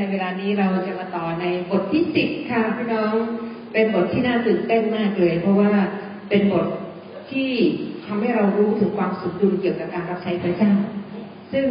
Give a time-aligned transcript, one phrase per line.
[0.00, 3.14] ในเวลานี้เราจะมาต่อในบทที่สิบค่ะพี่น้อง
[3.72, 5.72] เป็นบทที่น่าตื่นเต้นมากเลย เพราะว่า
[6.28, 6.66] เป็นบท
[7.32, 7.50] ที่
[8.06, 10.72] ทำให้เรารู้ถึงความสมดุลเกี่ยวกับการรับใช้พระเจ้า
[11.52, 11.66] ซึ่ง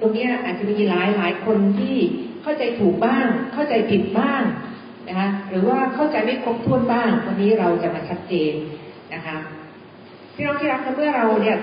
[0.00, 1.96] ตรงนี้อาจจะมีหลายหลายคนที่
[2.42, 4.42] เข้าใจถูกบ้าง เข้าใจผิดบ้าง
[5.08, 8.52] นะคะหรือว่าเข้าใจไม่ครบถ้วนบ้าง วันนี้เราจะมาชัดเจน
[9.14, 9.36] นะคะ
[10.34, 11.56] พี่น้องที่รักเมื่อเราเนี่ย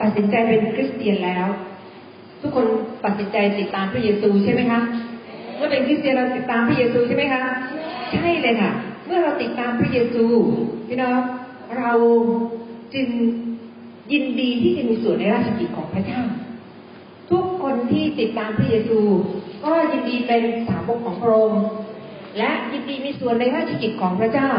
[0.00, 1.48] ตัดสินใจเป็นคริสเตียนแล้ว
[2.42, 2.66] ทุกคน
[3.04, 4.80] ตัดสินใจติดตามพระเยซูใช่ไหมคะ
[5.58, 7.44] เมื่อเป็นคริสเตียนเราติดตามพระเยซูใช่ไหมคะ
[8.10, 8.70] ใช่เลยค่ะ
[9.06, 10.24] เมื่อเราติดตามพระเยซู
[10.88, 11.20] พี่น้อง
[11.78, 11.92] เรา
[12.94, 13.08] จึง
[14.12, 16.22] ยินดีที่จะมีส่วนในราชกิจของพระเจ้า
[17.30, 19.00] ทุกคนที่ติดตามพระเยซู
[19.64, 21.64] ก็ยินดีเป็นสาวกของพระองค์
[22.38, 24.50] และยินดีมีส่วนในราชกิจของพระเจ้า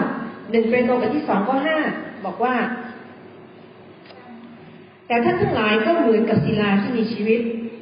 [0.52, 1.77] หนึ่งเป็นโรบทที่สองข้อห้า
[2.25, 2.55] บอกว่า
[5.08, 7.41] แต่ท่านทั้งหลายก็เหมือนกับศิลาที่มีชีวิต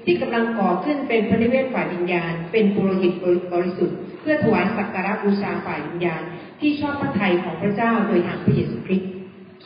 [0.10, 3.14] ที่กำลังก่อขึ้นเป็นพระนิเวศฝ่ายวิญญาณ เป็นปุโรหิต
[3.54, 6.22] บริสุทธิ์ เพื่อถวายสักการะบูชาฝ่ายวิญญาณ
[6.60, 9.10] ที่ชอบพระทัยของพระเจ้าโดยทางพระเยซูคริสต์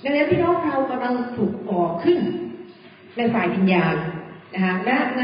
[0.03, 2.19] ดังนั้นพี่น้องเรากำลังถูกก่อขึ้น
[3.17, 3.95] ในฝ่ายวิญญาณ
[4.53, 5.23] นะคะและใน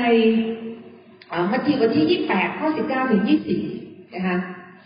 [1.51, 3.23] มัทธิวบทที่ 28 ข้อ 19 ถึง
[3.67, 4.35] 20 นะคะ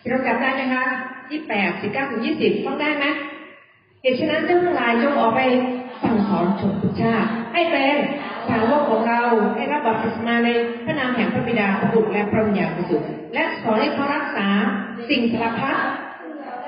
[0.09, 0.85] เราจำได้ไหมคะ
[1.31, 3.05] 28 19 ถึง 20 ต้องได้ไหม
[4.01, 5.41] เหตุฉะนั้นเจ้าทั้งหลายจงออกไป
[6.03, 7.97] สั่งสอนชนทุกชาติให้เป็น
[8.49, 9.21] สาวกของเรา
[9.55, 10.49] ให้รับบัพติศมาใน
[10.85, 14.47] พระนามแห่งพระบิดาพระบุตรและพระวิญญาณบริสุทธิ์และสอนให้เขารักษา
[15.09, 15.77] สิ่งสารพัด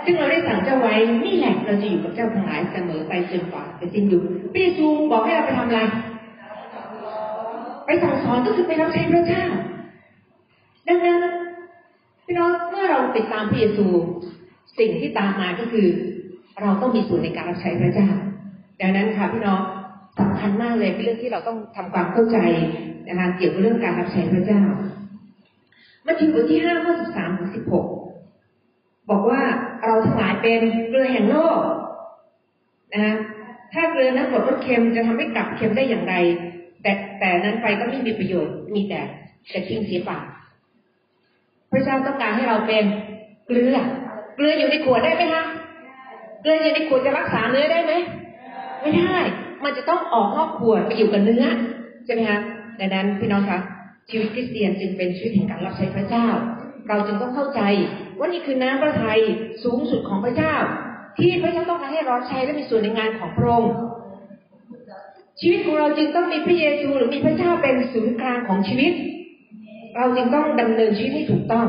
[0.06, 0.94] ซึ่งเราได้สั่งเจ้าไว้
[1.26, 5.82] นี่แหละเราจะอยู่กับเจ้าทั้งหลายเสมอไปจนกว่าจะสิ้นยุคพระเยซูบอกให้เราไปทำอะไร
[7.86, 9.44] ไปสั่งสอนก็คือไปรับใช้พระเจ้า
[10.88, 11.20] ดังนั้น
[12.26, 13.86] พี่น้องเมื่อเราติดตามพระเยซู
[14.80, 15.88] สิ่งที่ตามมาก็คือ
[16.62, 18.10] เราต้องมีส่วนในการรับใช้พระเจ้า
[18.82, 19.62] ดังนั้นค่ะพี่น้อง
[20.44, 22.38] คัญมากเลยเป็นเรื่องที่เราต้องทำความเข้าใจ
[23.08, 24.62] นะคะเกี่ยวกับเรื่องการรับใช้พระเจ้า
[26.06, 27.86] มาถึงบทที่ห้าข้อสิบสามถึงสิบหก
[29.10, 29.42] บอกว่า
[29.86, 31.60] เราทั้งหลายเป็นเกลือแห่งโลก
[32.94, 33.16] นะคะ
[33.74, 36.16] ถ้าเกลือนั้นหมดรสเค็มจะทำให้กลับเค็มได้อย่างไร
[36.82, 39.02] แต่แต่นั้นไปก็ไม่มีประโยชน์มีแต่
[39.54, 40.20] จะทิ้งเสียเปล่า
[41.72, 42.84] พระเจ้าต้องการให้เราเป็น
[43.48, 43.76] เกลือ
[44.36, 45.44] เกลืออยู่ในขวดได้ไหมคะ
[46.42, 47.94] เกลืออยู่ในขวดจะรักษาเนื้อได้ไหม
[48.82, 49.16] ไม่ได้
[49.64, 51.46] มันจะต้องออกนอกขวดไปอยู่กับเนื้อ
[52.06, 52.40] ใช่ไหมคะ
[52.80, 53.60] ดังนั้นพี่น้องคะ
[54.10, 56.28] ชีวิตคริสเตียนจึงเป็นชีวิตแห่งการรับใช้พระเจ้า
[56.88, 57.62] เราจึงต้องเข้าใจ
[58.18, 59.20] ว่านี่คือน้ำพระทัย
[59.64, 60.56] สูงสุดของพระเจ้า
[61.20, 63.74] ที่พระเจ้าต้องการให้เราใช้และมีส่วนในงานของพระองค์
[65.40, 68.94] ชีวิตของเราจึงต้องมีพระเยซูหรือมีพระเจ้าเป็นศูนย์กลางของชีวิต
[69.98, 71.68] เราจึงต้องดำเนินชีวิตให้ถูกต้อง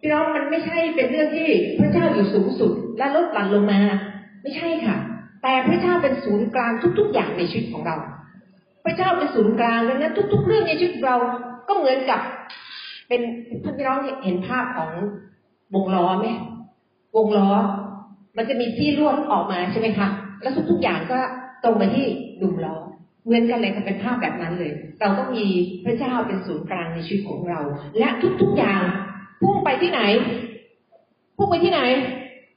[0.00, 3.80] พี่น้องมันไม่ใช่เป็นเรื่องที่พระเจ้าอยู่สูงสุดและลดหลั่นลงมา
[4.42, 4.96] ไม่ใช่ค่ะ
[5.42, 7.96] แต่พระเจ้าเป็นศูนย์กลางทุก ๆ อย่างในชีวิตของเรา
[8.84, 11.16] พระเจ้าเป็นศูนย์กลางดังนั้นทุก ๆ เรื่องในชีวิตเรา
[11.68, 12.20] ก็เหมือนกับ
[13.08, 13.20] เป็น
[13.76, 14.90] พี่น้องเห็นภาพของ
[15.74, 16.26] วงล้อไหม
[17.16, 17.50] วงล้อ
[18.36, 20.08] มันจะมีที่ร่วมออกมาใช่ไหมคะ
[20.42, 21.18] แล้วทุก ๆ อย่างก็
[21.64, 22.06] ตรงไปที่
[22.42, 22.76] ดุมล้อ
[23.24, 25.46] เหมือนกันเลยค่ะเป็นภาพแบบนั้นเลย เราต้องมี
[25.84, 27.60] พระเจ้าเป็นศูนย์กลางในชีวิตของเรา
[27.98, 28.08] และ
[28.40, 28.82] ทุกๆอย่าง
[29.42, 30.00] พุ่งไปที่ไหน
[31.36, 31.80] พุ่งไปที่ไหน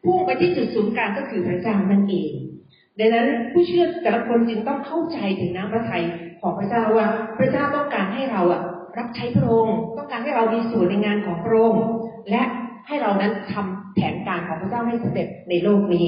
[0.06, 2.32] พุ่งไปที่จุดศูนย์กลางก็คือพระเจ้านั่นเอง
[3.00, 6.04] ดังนั้นผู้เชื่อแต่ละคนจึงต้องเข้าใจถึงน้ำพระทัย
[6.42, 8.62] ของพระเจ้าว่า พระเจ้าต้องการให้เราอะ
[8.98, 11.84] รับใช้พระองค์ต้องการให้เรามีส่วนในงานของพระองค์
[12.30, 12.44] และ
[12.88, 16.08] ให้เรานั้นทำแผนการของพระเจ้าให้สำเร็จในโลกนี้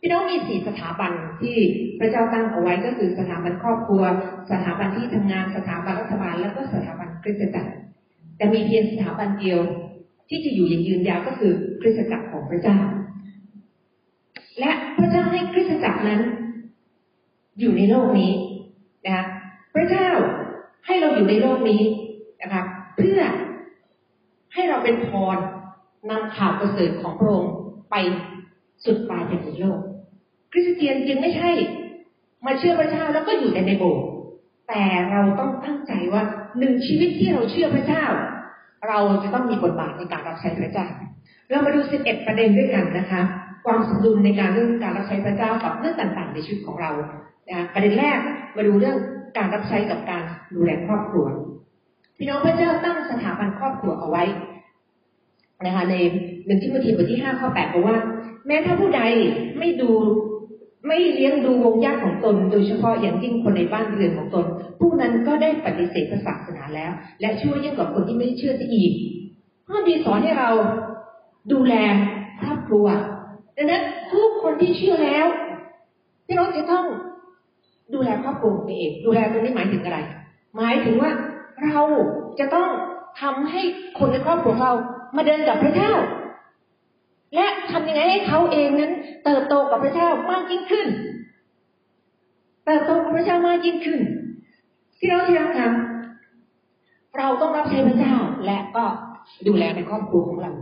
[0.00, 1.56] พี่น้องมีสี่สถาบันที่
[1.98, 4.02] พระเจ้าตั้งเอาไว้ก็คือสถาบันครอบครัว
[4.50, 7.72] สถาบันที่ทำงานสถาบันรัฐบาลแล้วก็สถาบันคริสตจักร
[8.36, 9.58] แต่มีเพียงสถาบันเดียว
[10.28, 12.78] ที่จะอยู่อย่างยืนยาวก็คือคริสตจักรของพระเจ้า
[14.60, 16.20] และพระเจ้าให้คริสตจักรนั้น
[17.58, 18.32] อยู่ในโลกนี้
[19.04, 19.24] นะคะ
[19.74, 20.08] พระเจ้า
[20.86, 21.82] ให้เราอยู่ในโลกนี้
[22.42, 22.62] นะคะ
[22.96, 23.20] เพื่อ
[24.54, 25.36] ให้เราเป็นพร
[26.10, 27.54] นำข่าวประเสริฐของพระองค์
[27.90, 27.96] ไป
[28.84, 29.80] สุดปลายแผ่นดินโลก
[30.52, 31.50] คริสเตียนจึงไม่ใช่
[32.46, 34.06] มาเชื่อพระเจ้าแล้วก็อยู่แต่ในโบสถ์
[34.68, 36.22] แต่เราต้องตั้งใจว่า
[36.58, 38.04] หนึ่งชีวิตที่เราเชื่อพระเจ้า
[38.88, 40.86] เราจะต้องมีบทบาทในการรับใช้พระเจ้า
[41.50, 43.22] เรามาดูสิบเอ็ดประเด็นด้วยกันนะคะ
[43.64, 46.90] ความสมดุลในการเรื่องการรับใช้พระเจ้ากับเรื่องต่างๆ ในชีวิตของเรา
[47.72, 48.18] ประเด็นแรก
[48.56, 48.96] มาดูเรื่อง
[49.36, 50.22] การรับใช้กับการ
[50.54, 51.26] ดูแลครอบครัว
[52.16, 54.24] พี่น้องพระเจ้าตั้งสถาบันครอบครัวเอาไว้
[55.64, 55.96] นะคะใน
[56.46, 57.98] หนึ่งที่มธีบทที่ห้าข้อแปดบอกว่า
[58.46, 59.02] แม้ถ้าผู้ใด
[59.58, 59.90] ไม่ดู
[60.86, 64.44] ไม่เลี้ยงดูวงญาติของตน โดยเฉพาะอย่างยิ่งคนในบ้านเรือนของตน
[64.80, 66.90] ผู้นั้นก็ได้ปฏิเสธศาสนาแล้ว
[67.20, 68.92] และช่วยยิ่งกว่าคนที่ไม่เชื่อที่อีก
[69.66, 70.50] พ่อดีสอนให้เรา
[71.52, 71.74] ดูแล
[72.40, 72.86] ครอบครัว
[73.60, 75.26] ดังนั้นทุกคนที่เชื่อแล้ว
[76.26, 76.84] ที่เราจะต้อง
[77.94, 79.98] ดูแลครอบครัวเอง ดูแลตรงนี้หมายถึงอะไร
[80.56, 81.12] หมายถึงว่า
[81.64, 81.80] เรา
[82.38, 82.68] จะต้อง
[83.20, 83.62] ทำให้
[83.98, 84.72] คนในครอบครัวเรา
[85.16, 85.92] มาเดินกับพระเจ้า
[87.34, 88.92] และทำยังไงให้เขาเองนั้น
[89.24, 90.86] เติบโตกับพระเจ้ามากยิ่งขึ้น
[92.66, 94.00] เติบโตกับพระเจ้ามากยิ่งขึ้น
[94.98, 95.72] ที่เราที่รักครับ
[97.18, 98.14] เราต้องรับใช้พระเจ้า
[98.46, 98.84] และก็
[99.46, 100.52] ดูแลในครอบครัวของเรา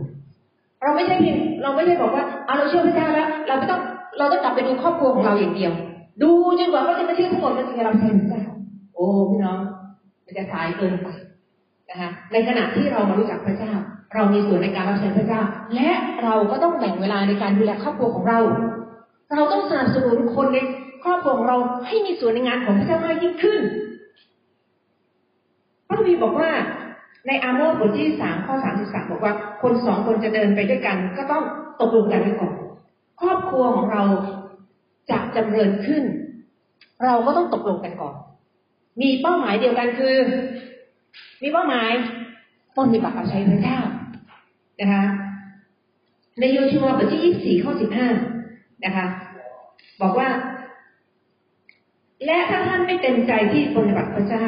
[0.83, 3.81] เราไม่ใช่เพียงเราไม่ใช่บอกว่าเอาเราเชื่อพระเจ้าแล้ว เราไม่ต้อง
[4.17, 5.73] เราต้องกลับไปดูครอบครัวของเราอย่างเดียว
[6.21, 8.43] ดูจนกว่าเขาจะมาเชื่อทั้งหมดแล้วถึงจะรับใช้พระเจ้า
[8.95, 9.59] โอ้พี่น้อง
[10.25, 11.07] มันจะสายเกินไป
[11.89, 13.73] นะคะในขณะที่เรามารู้จักพระเจ้า
[14.13, 15.41] เรามีส่วนในการรับใช้พระเจ้า
[15.75, 15.89] และ
[16.23, 18.39] เราก็ต้องแบ่งเวลาในการดูแลครอบครัวของเรา
[19.35, 20.57] เราต้องสนับสนุนคนใน
[21.03, 23.59] ครอบครัวของเราให้มีส่วนในงานของพระเจ้ามากยิ่งขึ้น
[25.87, 26.49] พระคัมภีร์บอกว่า
[27.27, 31.43] ในอาโมสบทที่สามข้อสามสิบสามบอกว่า คนสองคนจะเดินไปด้วยกัน ก็ต้อง
[31.81, 32.53] ตกลงกันไว้ก่อน
[33.21, 34.03] ครอบครัวของเรา
[35.11, 36.03] จะจำเริญขึ้น
[37.05, 38.15] เราก็ต้องตกลงกันก่อน
[39.01, 40.15] มีเป้าหมายเดียวกันคือ
[41.41, 41.89] มีเป้าหมาย
[42.77, 43.79] ปฏิบัติรับใช้พระเจ้า
[44.81, 45.03] นะคะ
[46.39, 48.09] ในโยชูวาบทที่ยี่สี่ข้อสิบห้า
[48.85, 49.07] นะคะ
[50.01, 50.29] บอกว่า
[52.25, 54.45] และถ้าท่านไม่เต็มใจที่ปฏิบัติพระเจ้า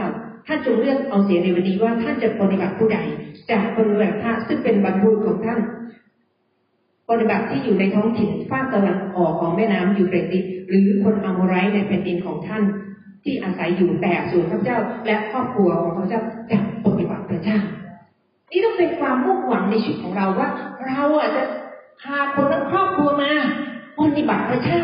[0.48, 3.00] ท่านจงเลือกเอาเสียในวันนี้ว่าท่านจะปฏิบัติผู้ใด
[3.52, 5.60] จากปฏิบัติพระซึ่งเป็นบรรพุของท่าน
[7.10, 12.64] ปฏิบัติที่อยู่ในท้องถิ่นภาคตะวันออกของแม่น้ำยูเฟรติสหรือคนอัมไรในแผ่นดินของท่าน
[13.24, 16.22] ที่อาศัยอยู่แต่ส่วนพระเจ้า และครอบครัวของพระเจ้า
[16.52, 17.60] จะปฏิบัติพระเจ้า
[18.52, 20.50] นี่ต้องเป็นความมุ่งหวังในชีวิตของเราว่า
[20.88, 21.44] เราอะจะ
[22.02, 23.34] พาคนในครอบครัวมา
[24.00, 24.84] ปฏิบัติพระเจ้า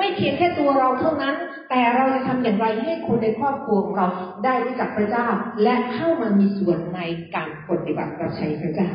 [0.00, 1.36] ไม่เพียงแค่ตัวเราเท่านั้น
[1.70, 4.06] แต่เราจะทำอย่างไรให้คนในครอบครัวของเรา
[4.44, 5.26] ได้รู้จักพระเจ้า
[5.62, 7.00] และเข้ามามีส่วนใน
[7.34, 8.90] การปฏิบัติรับใช้พระเจ้า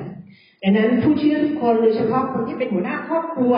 [0.62, 3.54] ดังนั้นผู้เชื่อทุกคนโดยเฉพาะคนที่เป็นหัวหน้าครอบครัว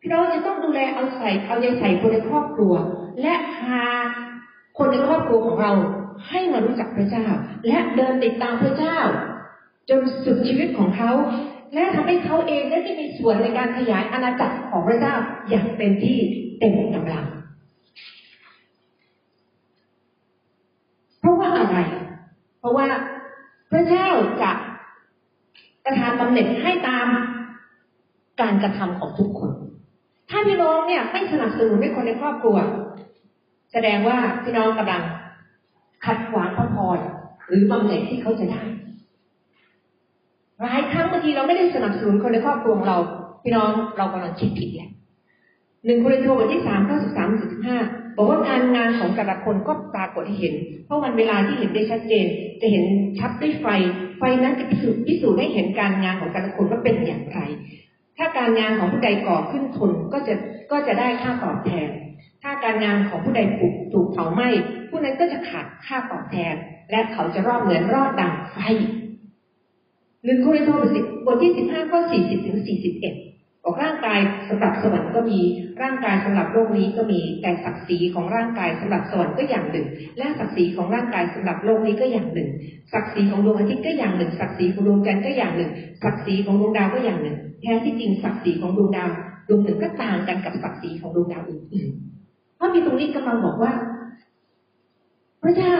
[0.00, 2.72] พี่น้องจะต้องดูแลเอาใส่เอาใจใส่คนในครอบครัว
[3.22, 3.84] และพา
[4.78, 5.72] คนในครอบครัวของเรา
[6.28, 7.26] ให้มารู้จักพระเจ้า
[7.66, 8.98] และเดินติดตามพระเจ้า
[9.90, 11.12] จนสุดชีวิตของเขา
[11.74, 15.14] และทำให้เขาเองได้มีส่วนในการขยายอาณาจักรของพระเจ้า
[15.48, 16.18] อย่างเต็มที่
[16.58, 17.26] เต็มกำลัง
[21.20, 21.78] เพราะว่าอะไร
[22.60, 22.86] เพราะว่า
[23.72, 24.08] พระเจ้า
[24.42, 24.52] จะ
[25.84, 27.06] ประทานตำแหน่งให้ตาม
[28.40, 29.52] การกระทำของทุกคน
[30.30, 32.56] ถ้าพี่น้องเนี่ยไม่สนับสนุนให้คนในครอบครัว
[33.72, 35.02] แสดงว่าพี่น้องกำลัง
[36.04, 36.98] ขัดขวางพระพร
[37.46, 38.62] หรือบำเหน็จที่เขาจะได้
[40.62, 42.98] หลายครั้งบางทีเราไม่ได้สนับสนุนคนในครอบครัวของเรา
[43.42, 44.90] พี่น้องเรากำลังคิดผิดแหละ
[45.86, 47.78] หนึ่งโครินธ์บทที่สามข้อสิบสามสิบห้า
[48.16, 50.54] บอกว่าการงานของแต่ละคนก็ปรากฏให้เห็น
[50.84, 52.26] เพราะวันเวลาที่เห็นได้ชัดเจน
[52.60, 52.84] จะเห็น
[53.18, 53.66] ชัดด้วยไฟ
[54.18, 57.40] ไฟนั้นจะพิสูจน์พิสูจน์ให้เห็นการงานของแต่ละคนว่าเป็นอย่างไร
[58.18, 60.34] ถ้าการงานของผู้ใดก่อขึ้นทนก็จะ
[60.72, 61.88] ก็จะได้ค่าตอบแทน
[62.42, 64.48] ถ้าการงานของผู้ใดถูกถูกเผาไหม้
[64.88, 66.54] ผู้นั้นก็จะขาดค่าตอบแทน
[66.90, 68.56] และเขาจะรอดเหมือนรอดดังไฟ
[70.26, 70.66] หนึ่งโครินธ์
[71.26, 73.14] บทที่สิบห้าข้อสี่สิบถึงสี่สิบเอ็ด
[73.64, 75.40] บอกร่างกายสำหรับสวรรค์ก็มี
[75.82, 79.86] ร่างกายสำหรับโลกนี้ก็มี แต่ศักดิ์ศรีของร่างกายสำหรับสวรรค์ก็อย่างหนึ่ง
[80.18, 82.48] และศักดิ์ศรีของร่างกายสำหรับโลกนี้ก็อย่างหนึ่ง
[82.92, 85.70] ศักดิ์ศรีของดวงอาทิตย์ก็อย่างหนึ่ง ศักดิ์ศรีของดวงจันทร์ก็อย่างหนึ่ง
[86.02, 89.08] ศักดิ์ศรีของดวงดาวก็อย่างหนึ่ง แท้ที่จริงศักดิ์ศรีของดวงดาว
[89.48, 93.72] ดวงหนึ่งก็ต่างกันกับศักดิ์ศรีของดวงดาวอื่นๆพระมีตรงนี้กำลังบอกว่า
[95.42, 95.74] พระเจ้า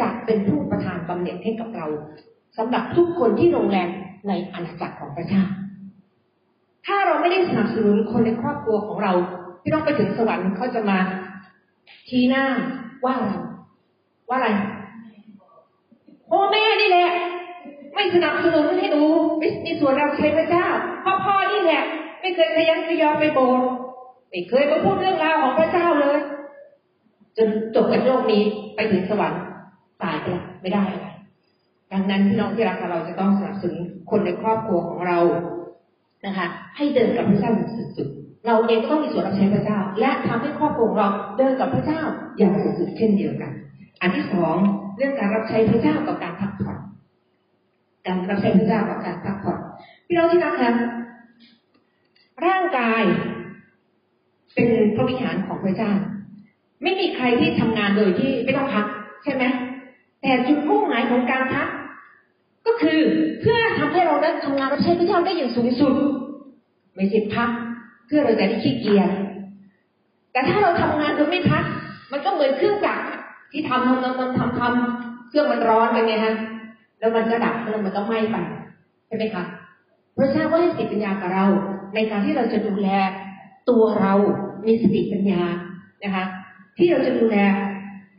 [0.00, 1.86] จะเป็นผู้ประทานบำเหน็จให้กับเรา
[2.58, 3.88] สำหรับทุกคนที่ลงแรง
[4.28, 5.44] ในอาณาจักรของพระเจ้า
[6.86, 9.12] ถ้าเราไม่ได้สนับสนุนคนในครอบครัวของเรา
[9.62, 10.98] ที่ต้องไปถึงสวรรค์เขาจะมา
[12.08, 12.44] ทีหน้า
[13.04, 13.24] ว่าเร
[14.28, 14.48] ว่าอะไร
[16.30, 17.10] พ่อแม่นี่แหละ
[17.94, 19.04] ไม่สนับสนุนให้ดู
[19.38, 20.66] ไม่มีส่วนเราใช้พระเจ้า
[21.04, 21.82] พ่อพ่อนี่แหละ
[22.20, 23.68] ไม่เคยขยันขยอไปโบสถ์
[24.30, 26.18] ไม่เคยมาพูดเรื่องราวของพระเจ้าเลย
[27.36, 28.42] จนจบกับโลกนี้
[28.74, 29.40] ไปถึงสวรรค์
[30.02, 31.08] ตายไปละไม่ได้อะไร
[31.92, 35.18] ดังนั้นพี่น้องที่รักเราจะต้องสนับสนุนคนในครอบครัวของเรา
[36.26, 42.00] นะคะ ให้เดินกับพระเจ้าอย่างสุดๆ เราเองก็ต้องมีส่วนรับใช้พระเจ้า และทำให้ครอบครัวของเราเดินกับพระเจ้า
[42.38, 43.52] อย่างสุดๆเช่นเดียวกัน
[44.00, 44.56] อันที่สอง
[44.96, 46.78] เรื่องการรับใช้พระเจ้ากับการพักผ่อน
[48.06, 49.58] การรับใช้พระเจ้ากับการพักผ่อน
[50.06, 50.70] พี่น้องที่รักคะ
[52.46, 53.02] ร่างกาย
[54.54, 55.92] เป็นพระวิหารของพระเจ้า
[56.82, 58.86] ไม่มีใครที่ทำงานโดยที่ไม่ต้องพัก
[59.24, 59.44] ใช่ไหม
[60.26, 61.68] แต่จุดมุ่งหมายของการพัก
[62.66, 63.00] ก็คือ
[63.40, 65.94] เพื่อทำให้เราได้ทำงานรับใช้พระเจ้าได้อย่างสูงสุด
[66.94, 67.50] ไม่ใช่พัก
[68.06, 69.10] เพื่อเราจะได้ขี้เกียจ
[70.32, 71.64] แต่ถ้าเราทำงานโดยไม่พัก
[72.12, 73.04] มันก็เหมือนเครื่องจักร
[73.52, 76.34] ที่ทำทำทำทำทำทำเครื่องมันร้อนไปไงฮะ
[76.98, 78.36] แล้วมันก็ดับแล้วมันก็ไหม้ไป
[79.06, 79.44] ใช่ไหมคะ
[80.16, 81.46] พระเจ้าก็ให้สติปัญญากับเรา
[81.94, 82.88] ในการที่เราจะดูแล
[83.68, 84.14] ตัวเรา
[84.66, 85.42] มีสติปัญญา
[86.04, 86.24] นะคะ
[86.76, 87.36] ที่เราจะดูแล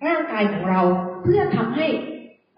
[0.08, 0.82] ร่างกายของเรา
[1.24, 1.88] เพื่อทำให้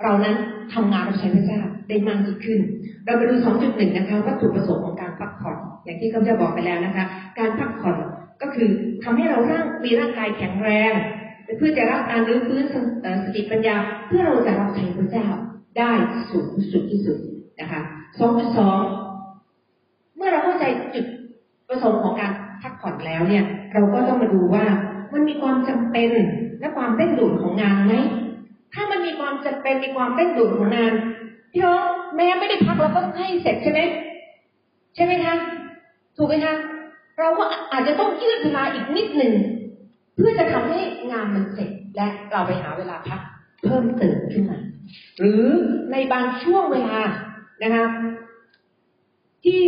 [0.04, 0.36] เรานั้น
[0.74, 2.60] ทำงานรับใช้พระเจ้าได้มากยิ่งขึ้น
[3.06, 3.36] เราไปดู
[3.66, 7.06] 2.1 นะคะวัตถุประสงค์ของการพักผ่อน อย่างที่เขาจะบอกไปแล้วนะคะ
[7.40, 7.96] การพักผ่อน
[8.42, 8.70] ก็คือ
[9.04, 10.94] ทำให้เราร่างมีร่างกายแข็งแรง
[11.58, 12.64] เพื่อจะรับการรื้อฟื้น
[13.24, 13.76] สติปัญญา
[14.08, 15.28] เพื่อเราจะรับใช้พระเจ้า
[15.78, 15.92] ได้
[16.32, 17.18] สูงสุดที่สุด
[17.60, 17.82] นะคะ
[19.40, 21.06] 2.2 เมื่อเราเข้าใจจุด
[21.70, 24.66] ประสงค์ของการพักผ่อนแล้วเนี่ย เราก็ต้องมาดูว่า
[25.14, 26.12] มันมีความจำเป็น
[26.60, 27.94] และความเร่งด่วนของงานไหม
[28.74, 30.94] ถ้ามันมีความจำเป็นมีความเร่งด่วนของงาน
[31.52, 31.86] พี่น้อง
[32.16, 33.80] แม้ไม่ได้พักเราก็ให้เสร็จใช่ไหม
[34.96, 35.36] ใช่ไหมคะ
[36.18, 36.56] ถูกไหมคะ
[37.20, 39.34] เราก็อาจจะต้องยืดเวลาอีกนิดหนึ่ง
[40.16, 40.80] เพื่อจะทำให้
[41.12, 43.22] งานมันเสร็จและเราไปหาเวลาพัก
[43.64, 44.60] เพิ่มเติมขึ้นมา
[45.20, 45.44] หรือ
[45.92, 47.00] ในบางช่วงเวลา
[47.64, 47.86] นะคะ
[49.46, 49.64] ที่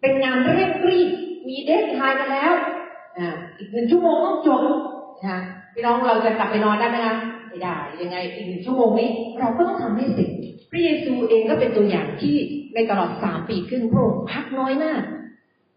[0.00, 1.10] เป็นงานเร่งรีบ
[1.48, 2.52] มีเดทไลน์กันแล้ว
[3.18, 3.28] อ่า
[3.58, 4.60] อีกหนึ่งชั่วโมงต้องจบ
[5.26, 5.38] นะ
[5.74, 7.16] พี่น้องเราจะกลับไปนอนได้ไหมคะ
[7.56, 10.30] ไม่ได้ ยังไงอีกหนึ่งชั่วโมงนี้ เราก็ต้องทำให้เสร็จ
[10.70, 12.34] พระเยซูเองก็เป็นตัวอย่างที่
[12.74, 15.02] ในตลอดสามปีครึ่งพระองค์พักน้อยมาก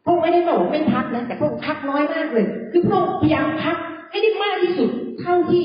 [0.03, 3.77] พระองค์ไม่ได้บอกว่าไม่พักนะแต่พระองค์พักน้อยมากเลย คือพระองค์พยายามพัก
[4.11, 5.63] ให้ได้มากที่สุด เท่าที่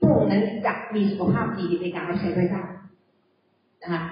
[0.00, 2.64] พระองค์นั้นจะมีสุขภาพดีในการรับใช้พระเจ้า
[3.82, 4.02] นะคะ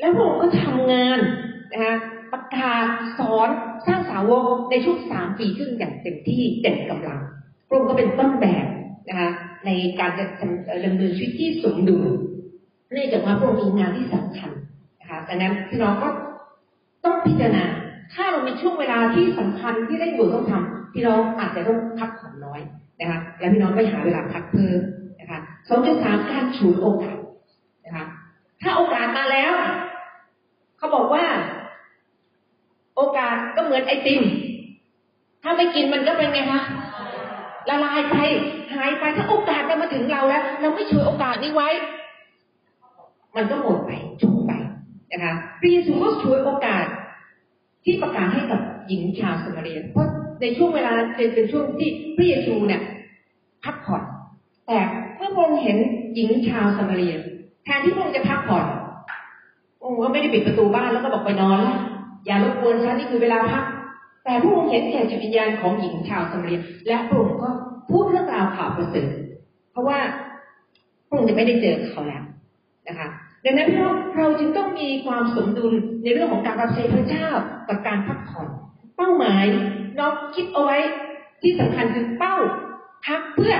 [0.00, 1.18] แล้วพระองค์ก็ทำงาน
[1.72, 1.94] นะคะ
[2.32, 2.86] ประกาศ
[3.18, 3.48] สอน
[3.86, 7.20] สร้างสาวกในช่วงสามปีครึ่งอย่างเต็มที่เต็มกำลัง
[7.68, 8.66] พระองค์ก็เป็นต้นแบบ
[9.08, 9.30] นะคะ
[9.66, 10.24] ในการจะ
[10.84, 12.04] ดำเนินชีวิตที่สมดุล
[12.92, 14.50] เนื่องจากว่าพระองค์มีงานที่สำคัญ
[15.00, 16.08] นะคะดังนั้นพี่น้องก็
[17.04, 17.64] ต้องพิจารณา
[18.14, 22.60] ถ้าเรามีช่วงเวลาที่สำคัญที่ได้บุญต้องทำพี่น้องอาจจะต้องพักผ่อนน้อย
[23.00, 24.80] นะคะ แล้วพี่น้องไปหาเวลาพักเพิ่ม
[25.20, 25.38] นะคะ
[25.68, 27.18] สองจุดสามการฉวยโอกาส
[27.84, 28.04] นะคะ
[28.62, 29.52] ถ้าโอกาสมาแล้ว
[30.78, 31.24] เขาบอกว่า
[32.96, 34.22] โอกาสก็เหมือนไอติม
[35.42, 36.62] ถ้าไม่กินมันก็เป็นไงคะ
[37.68, 38.16] ละลายไป
[38.74, 41.68] หายไปถ้าโอกาสมันมาถึงเราแล้ว เราไม่ช่วยโอกาสนี้ไว้
[43.36, 43.90] มันก็หมดไป
[44.22, 44.52] จบไป
[45.12, 46.84] นะคะพระเยซูก็ช่วยโอกาส
[47.84, 50.08] ที่ประกาศให้กับหญิงชาวสมาเรียเพราะ
[50.40, 52.82] ในช่วงเวลาเป็นเป็นช่วงที่พระเยซูเนี่ย
[53.64, 54.02] พักผ่อน
[54.66, 54.78] แต่
[55.16, 55.78] เมื่อพระองค์เห็น
[56.14, 57.14] หญิงชาวสมาเรีย
[57.64, 58.66] แทนที่พระองค์จะพักผ่อน
[59.84, 61.78] องค์ก็ไม่ได้ปิดประตูบ้านแล้วก็บอกไปนอนแล้ว
[62.26, 63.64] อย่ารบกวนฉันนี่คือเวลาพัก
[64.28, 67.50] แต่พระองค์เห็นแก่จิตวิญญาณของหญิงชาวสมาเรียและพระองค์ก็
[67.90, 69.10] พูดเรื่องราวข่าวประเสริฐ
[69.72, 69.98] เพราะว่า
[71.08, 72.22] พระองค์จะไม่ได้เจอเขาแล้ว
[72.88, 73.08] นะคะ
[73.44, 77.28] ดังนั้นเราเราจึงต้องมีความสมดุลในเรื่องของการรับใช้พระเจ้า
[77.68, 78.48] กับการพักผ่อน
[78.96, 79.44] เป้าหมาย
[79.98, 80.78] น้องคิดเอาไว้
[81.42, 82.36] ที่สำคัญคือเป้า
[83.06, 83.54] พักเพื่อ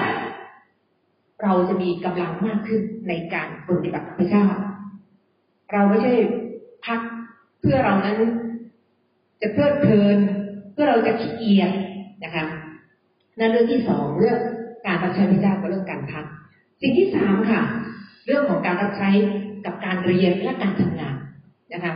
[1.42, 4.46] เราจะมีกำลังมากขึ้นในการปฏิบัติพระเจ้า
[5.72, 6.12] เราไม่ใช่
[6.86, 7.00] พัก
[7.60, 8.18] เพื่อเรานั้น
[9.40, 10.18] จะเพลิดเพลิน
[10.78, 11.72] เพื่อเราจะขี้เกียจ
[12.24, 12.44] นะคะ
[13.38, 14.38] นั่นเรื่องที่สองเรื่อง
[14.86, 16.24] การรับใช้พระเจ้ากับเรื่องการพัก
[16.80, 17.60] สิ่งที่สามค่ะ
[18.26, 19.08] เรื่องของการรับใช้
[19.64, 21.16] กับการเรียนและการทำงาน
[21.72, 21.92] นะคะ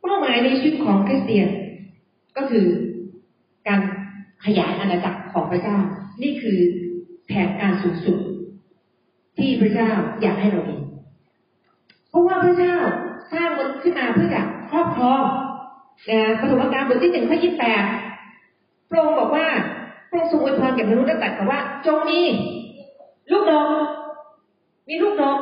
[0.00, 1.48] เป้าหมายในชีวิตของคริสเตียน
[2.36, 2.66] ก็คือ
[3.68, 3.80] การ
[4.44, 5.78] ขยายอาณาจักรของพระเจ้า
[6.22, 6.58] นี่คือ
[7.26, 8.18] แผนการสูงสุด
[9.38, 9.90] ที่พระเจ้า
[10.22, 10.78] อยากให้เรามี
[12.08, 12.76] เพราะว่าพระเจ้า
[13.32, 15.22] สร้างมนุษย์ขึ้นมาเพื่อจะครอบครอง
[16.40, 17.84] ปฐมกาลบทที่หนึ่งข้อยี่แปด
[18.90, 19.46] พระองค์บอกว่า
[20.10, 22.20] พระองค์ทรงอวยพรแก่มนุษย์และตรัสว่า จงมี
[23.32, 23.68] ลูกนก
[24.88, 25.38] มีลูกนก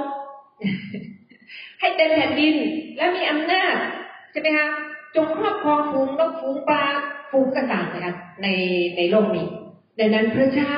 [1.81, 2.55] ให้เต็มแผ่นดิน
[2.97, 3.75] และมีอำนาจ
[4.31, 4.69] ใช่ไหมคะ
[5.17, 6.85] จงครอบครองฝูงนกฝูงปลา
[7.31, 8.47] ฝูงต่างนะคะใน
[8.97, 9.47] ในโลกนี้
[9.99, 10.75] ดังนั้นพระเจ้า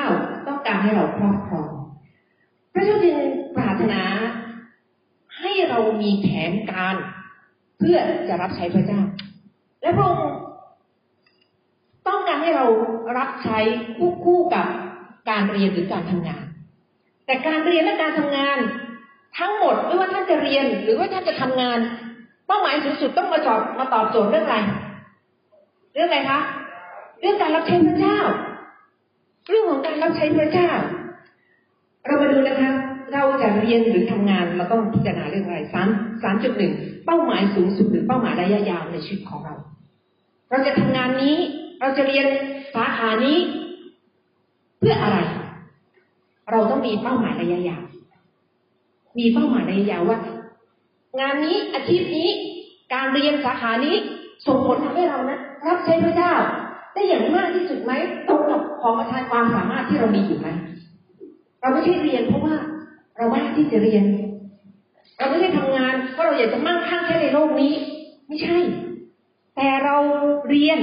[0.47, 1.69] ต้องการให้เราครอบครอง
[2.73, 3.15] พระเจ้าจึง
[3.55, 4.01] ปรารถนา
[5.39, 6.95] ให้เรามีแผนการ
[7.77, 7.97] เพื่อ
[8.29, 9.01] จะรับใช้พระเจ้า
[9.89, 10.37] และพระองค์
[12.07, 12.65] ต้องการให้เรา
[13.17, 13.59] รับใช้
[13.97, 14.67] คู่คู่กับ
[15.29, 16.43] การเรียนหรือการทำงาน
[17.25, 18.57] แต่การเรียนและการทำงาน
[19.39, 21.77] ทั้งหมดไม่ว่าท่านจะเรียนหรือว่าท่านจะทำงาน
[22.47, 24.57] เป้าหมายสูงสุดต้องมาตอบมาตอบโจทย์เรื่องอะไร
[25.95, 26.39] เรื่องอะไรคะ
[27.21, 28.19] เรื่องการรับใช้พระเจ้า
[29.49, 30.69] เรื่องของการรับใช้พระเจ้า
[32.05, 32.71] เรามาดูนะคะ
[33.13, 35.87] เราจะเรียนหรือทำงานเราต้องพิจารณาเรื่องอะไรสาม
[36.23, 36.73] สามจุดหนึ่ง
[37.05, 39.55] เป้าหมายสูงสุดหรือเป้าหมายระยะยาวในชีวิตของเรา
[40.49, 41.35] เราจะทำงานนี้
[41.79, 42.25] เราจะเรียน
[42.75, 43.37] สาขานี้
[44.79, 45.17] เพื่ออะไร
[46.51, 47.83] เราต้องมีเป้าหมายระยะยาว
[49.19, 50.19] มีเป้าหมายระยะยาวว่า
[51.19, 52.29] งานนี้อาชีพนี้
[52.93, 53.95] การเรียนสาขานี้
[54.47, 56.33] ส่งผลทำให้เรานะรับใช้พระเจ้า
[56.93, 57.91] ได้อย่างมากที่สุดไหม
[58.27, 60.47] ตรงกับของประทานความสามารถที่เรามีอยู่ไหม
[61.61, 62.55] เราไม่ใช่เรียนเพราะว่า
[63.17, 64.03] เราไม่ที่จะเรียน
[65.17, 67.73] เราไม่ได้ทำงานเพราะเราอยากจะมั่งคั่งแค่ในโลกนี้
[68.27, 68.57] ไม่ใช่
[69.55, 69.95] แต่เรา
[70.49, 70.79] เรียน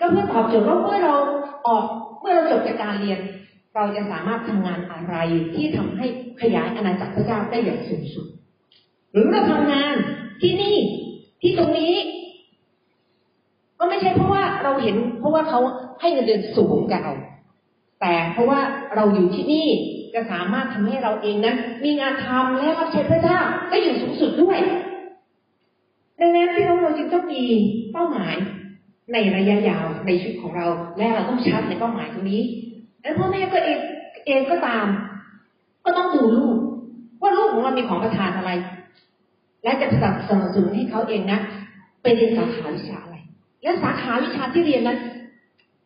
[0.00, 1.16] ก็เพื่อตอบโจทย์ว่าเมื่อเรา
[1.66, 1.84] ออก
[2.20, 3.20] เมื่อเราจบจากการเรียน
[3.74, 5.16] เราจะสามารถทำงานอะไร
[5.54, 6.06] ที่ทำให้
[6.40, 8.26] ขยายอาณาจักรพระเจ้าได้อย่างสูงสุด
[9.12, 9.94] หรือเราทำงาน
[10.42, 10.76] ที่นี่
[11.42, 11.94] ที่ตรงนี้
[13.78, 15.60] ก็ไม่ใช่เพราะว่าเราเห็น เพราะว่าเขา
[16.00, 17.14] ให้เงินเดือนสูงกับเรา
[18.00, 18.60] แต่เพราะว่า
[18.96, 19.66] เราอยู่ที่นี่
[20.14, 24.58] จะสามารถทำให้เราเองนั้นมีงานทำและรับใช้พระเจ้าได้อย่างสูงสุดด้วย
[26.20, 27.42] ดังนั้นที่เราเราจึงต้องมี
[27.92, 28.34] เป้าหมาย
[29.12, 30.66] ในระยะยาวในชีวิตของเรา
[30.98, 32.42] และเราต้องชัดในเป้าหมายตรงนี้
[33.02, 33.78] แล้วพ่อแม่ก็เอง
[34.26, 34.86] เองก็ตาม
[35.84, 36.56] ก็ต้องดูลูก
[37.22, 38.50] ว่าลูกของเรามีของประทานอะไร
[39.64, 41.40] และจะสนับสนุนให้เขาเองนะ
[42.02, 43.16] ไปเรียนสาขาวิชาอะไร
[43.62, 44.98] และสาขาวิชาที่เรียนนั้น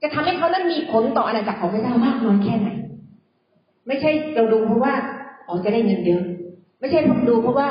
[0.02, 2.68] จะทำให้เขานั้นมีผลต่ออาณาจักรของพระเจ้ามากน้อยแค่ไหน
[3.86, 4.94] ไม่ใช่เราดูเพราะว่า
[5.46, 6.22] อ๋อจะได้เงินเยอะ
[6.80, 7.68] ไม่ใช่ผมดูเพราะว่า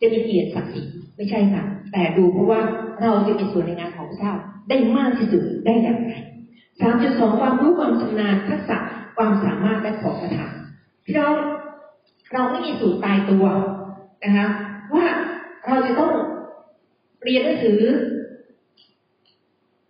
[0.00, 0.82] จะมีเกียรติศักดิ์ศรี
[1.18, 2.60] ไม่ใช่ค่ะ แต่ดูเพราะว่า
[3.02, 4.32] เราจะมีส่วนในงานของพระเจ้า
[4.68, 6.12] ได้มากที่สุดได้อย่างไร
[6.80, 8.78] สามจุดสองความรู้ความชำนาญทักษะ
[9.16, 10.52] ความสามารถและของประทาน
[11.04, 11.34] พี่น้อง
[12.32, 13.46] เราไม่มีสูตรตายตัว
[14.24, 14.46] นะคะ
[14.94, 15.06] ว่า
[15.66, 16.12] เราจะต้อง
[17.24, 17.80] เรียนหนังสือ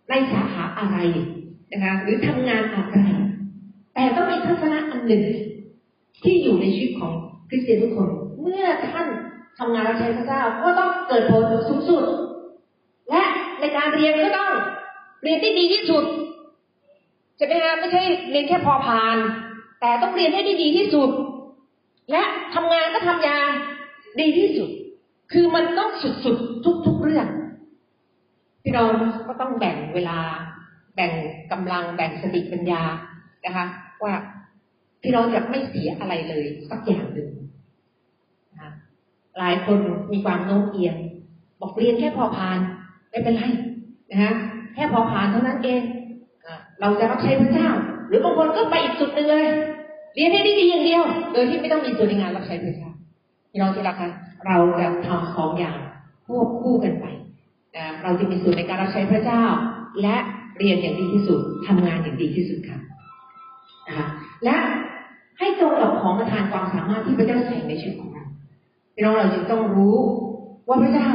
[0.09, 0.97] ในสาขาอะไร
[1.71, 2.97] นะคะหรือทำงานอะไร
[3.93, 5.23] แต่ต้องมีทัศนะอันหนึ่ง
[6.23, 7.13] ที่อยู่ในชีวิตของ
[7.49, 8.09] คริสเตียนทุกคน
[8.41, 9.07] เมื่อท่าน
[9.59, 12.03] ทำงานรับใช้พระเจ้าก็ต้องเกิดผลสูงสุด
[13.09, 13.23] และ
[13.59, 14.53] ในการเรียนก็ต้อง
[15.23, 16.03] เรียนที่ดีที่สุด
[17.39, 18.01] จะไหมคะไม่ใช่
[18.31, 19.17] เรียนแค่พอผ่าน
[19.81, 21.09] แต่ต้องเรียนให้ได้ดีที่สุด
[22.11, 22.23] และ
[22.53, 23.49] ทำงานก็ทำอย่าง
[24.19, 24.69] ดีที่สุด
[25.31, 27.27] คือมันต้องสุดๆทุก ๆเรื่อง
[28.63, 28.93] พี่น้อง
[29.27, 30.19] ก็ต้องแบ่งเวลา
[30.95, 31.11] แบ่ง
[31.51, 32.83] กำลังแบ่งสติปัญญา
[33.45, 33.65] นะคะ
[34.03, 34.13] ว่า
[35.01, 37.29] พี่น้องจะไม่เสียอะไรเลยสักอย่างหนึ่ง
[38.59, 38.69] นะ
[39.37, 39.77] หลายคน
[40.13, 40.95] มีความโน้มเอียง
[41.61, 42.59] บอกเรียนแค่พอผ่าน
[43.09, 43.43] ไม่เป็นไร
[44.11, 44.33] นะฮะ
[44.73, 45.81] แค่พอผ่านเท่านั้นเอง
[46.81, 47.69] เราจะรับใช้พระเจ้า
[48.07, 49.45] หรือบางคนก็ไปอีกจุดหนึ่งเลย
[50.15, 52.91] เรียนให้ได้ดีอย่างเดียว โดยที่ไม่ต้องมีส่วนในงานรับใช้พระเจ้า
[53.51, 54.11] พี่น้องที่รักคะ
[54.47, 55.77] เราจะทำสองอย่าง
[56.25, 57.05] ควบคู่กันไป
[57.75, 59.43] นะเราจะมีส่วนในการรับใช้พระเจ้า
[60.01, 60.15] และ
[60.57, 62.79] เรียนอย่างดีที่สุดทำงานอย่างดีที่สุดค่ะ
[63.87, 64.07] นะคะ
[64.45, 64.55] และ
[65.39, 68.08] ให้ตรงกับของประทานความสามารถที่พระเจ้าใส่ในชีวิตของ
[68.99, 69.97] พี่น้องเราจึงต้องรู้
[70.67, 71.09] ว่าพระเจ้า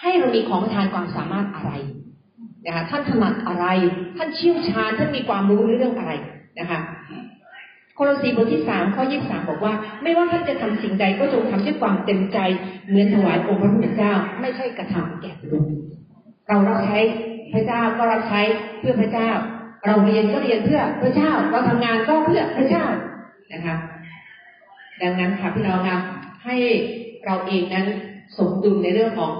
[0.00, 1.70] ให้เรามีของประทานความสามารถอะไร
[2.66, 3.66] นะคะท่านถนัดอะไร
[4.16, 6.12] ท่านเชี่ยวชาญท่านมีความรู้ในเรื่องอะไร
[6.58, 6.78] นะคะ
[7.94, 12.38] โคโลสีบทที่สามข้อยี่สามบอกว่า ไม่ว่าท่านจะทำสิ่งใดก็จงทำด้วยความเต็มใจ
[12.88, 15.70] เหมือนถวายองค์พระผู้เป็นเจ้า ไม่ใช่กระทำแก่มนุษย์
[16.48, 16.98] เรารับใช้
[17.52, 18.40] พระเจ้าก็รับใช้
[18.78, 19.30] เพื่อพระเจ้า
[19.86, 22.84] เราเรียนก็เรียนเพื่อพระเจ้า เราทำงานก็เพื่อพระเจ้า
[23.52, 23.76] นะคะ
[25.02, 25.98] ดังนั้นค่ะพี่น้องคะ
[26.44, 26.56] ให้
[27.24, 27.86] เราเองนั้น
[28.38, 29.32] สมดุลในเรื่องของ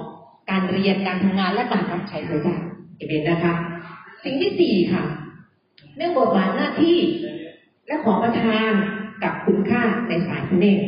[0.50, 2.56] การเรียนการทำงานและการรับใช้พระเจ้า
[2.96, 3.54] เอเมนนะคะ
[4.24, 5.04] สิ่งที่สี่ค่ะ
[5.96, 6.98] เรื่องบทบาทหน้าที่
[7.86, 8.72] และของประทาน
[9.22, 10.84] กับคุณค่าในสายพระเนตร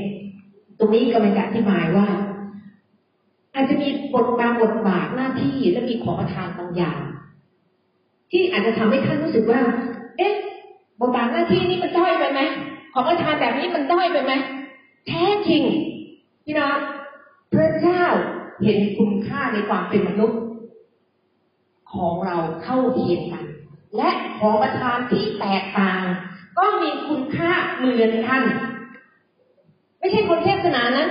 [0.78, 2.06] ตรงนี้กำลังจะอธิบายว่า
[3.54, 7.00] อาจจะมีบทบาทบทบาทหน้าที่และมีของประทานบางอย่าง
[8.30, 9.60] ที่อาจจะทำให้ท่านรู้สึกว่า
[10.18, 10.34] เอ๊ะ
[11.00, 12.40] บทบาทหน้าที่นี่มันด้อยไปไหม
[12.92, 14.32] ของประทานแบบนี้มันด้อยไปไหม
[15.08, 15.62] แท้จริง
[16.44, 16.78] พี่น้อง
[17.52, 18.02] พระเจ้า
[18.64, 20.40] เห็นคุณค่าในความเป็นมนุษย์
[21.92, 23.44] ของเราเข้าเทียมกัน
[23.96, 26.02] และของประทานที่แตกต่าง
[26.58, 28.42] ก็มีคุณค่าเหมือนกัน
[29.98, 31.08] ไม่ใช่คนเทศนานั้น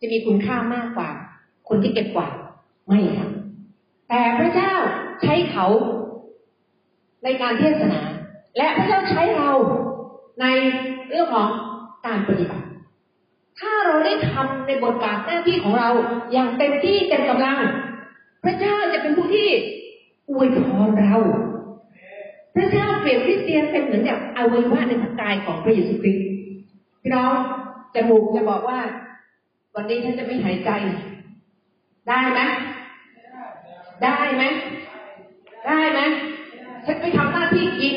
[0.00, 1.10] จะมีคุณค่ามากกว่า
[1.68, 2.28] คนที่เก็บกว่า
[2.86, 3.28] ไม่ค่ะ
[4.08, 4.72] แต่พระเจ้า
[5.22, 5.66] ใช้เขา
[7.24, 8.00] ในการเทศนา
[8.56, 9.52] และพระเจ้าใช้เรา
[10.40, 10.46] ใน
[11.08, 11.48] เรื่องของ
[12.06, 12.67] การปฏิบัติ
[13.60, 15.88] ถ้าเราได้ทำในบทบาทหน้าที่ของเรา
[16.32, 17.58] อย่างเต็มที่เต็มกำลัง
[18.44, 19.48] พระเจ้าจะเป็นผู้ที่
[20.30, 21.14] อวยพรเรา
[22.54, 26.26] พระเจ้าเปรียบคริสเตียนเป็นเหมือนกับอวัยวะในร่างกายของพระเยซูคริสต์
[27.02, 27.32] พี่น้อง
[27.94, 28.80] จมูกจะบอกว่า
[29.74, 30.70] วันนี้ฉันจะไม่หายใจ
[32.08, 32.40] ได้ไหม
[34.02, 34.42] ได้ไหม
[35.66, 36.00] ได้ไหม
[36.86, 37.96] ฉันไปทำหน้าที่กิน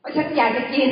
[0.00, 0.88] เพราะฉันอยากจะกิน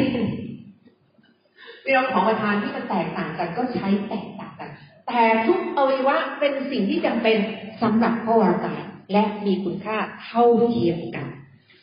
[1.84, 4.70] เรื่องของประทานที่มันแตกต่างกันก็ใช้แตกต่างกัน
[5.08, 7.36] แต่ทุกอวัยวะเป็นสิ่งที่จำเป็น
[7.82, 8.80] สำหรับพระวรกาย
[9.12, 11.26] และมีคุณค่าเท่าเทียมกัน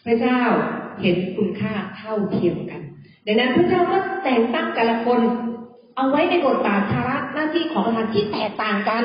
[0.05, 0.39] พระเจ้า
[1.01, 2.81] เห็นคุณค่าเท่าเทียมกัน
[3.25, 5.19] ดังนั้นพระเจ้าก็แต่งตั้งแต่ละคน
[5.95, 9.03] เอาไว้ในบทบาทภาระหน้าที่ของประธานที่แตกต่างกัน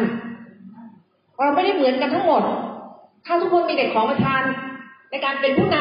[1.38, 2.42] เราไม่ได้เหมือนกันทั้งหมด
[3.26, 4.42] ถ้าทุกคนมีเด็กของประธาน
[5.10, 5.76] ในการเป็นผู้น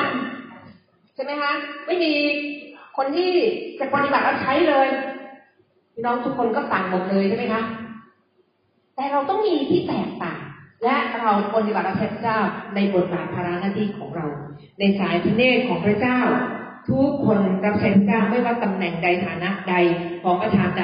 [0.55, 1.51] ำใช่ไหมคะ
[1.85, 2.13] ไม่มี
[2.97, 3.31] คนที่
[3.79, 4.87] จะปฏิบัติรับใช้เลย
[5.93, 7.63] พี่น้องทุกคนก็ต่างหมดเลยใช่ไหมคะ
[8.95, 10.39] แต่เราต้องมีที่แตกต่าง
[10.83, 12.39] และเราปฏิบัติรับใช้พระเจ้า
[12.75, 14.25] ในบทบาทภาระหน้าที่ของเรา
[14.79, 16.19] ในสายพระเนตรของพระเจ้า
[16.89, 19.75] ทุกคนรับใช้พระเจ้าไม่ว่าตำแหน่งใดฐานะใด
[20.23, 20.83] ของประธานใด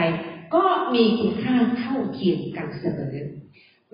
[0.56, 0.64] ก็
[0.96, 3.16] มีคุณค่าเท่าเทียมกันเสมอ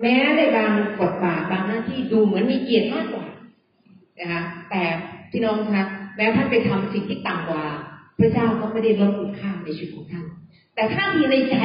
[0.00, 3.26] แม้ในบางบทบาทบางหน้าที่ดูเหมือนมีเกียรติมากกว่า
[4.20, 4.82] นะคะแต่
[5.30, 5.84] พี่น้องคะ
[6.16, 7.64] แม้ท่านไปทำสิ่งที่ต่ำกว่า
[8.18, 10.24] พระเจ้าก็ไม่ได้ลดคุณค่าในชีวิตของท่าน
[10.74, 11.56] แต่ถ้ามีในใจ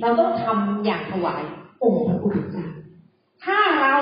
[0.00, 1.42] เราต้องทำอย่างถวาย
[1.82, 2.68] องค์พระผู้เป็นเจ้า
[3.44, 3.94] ถ้าเรา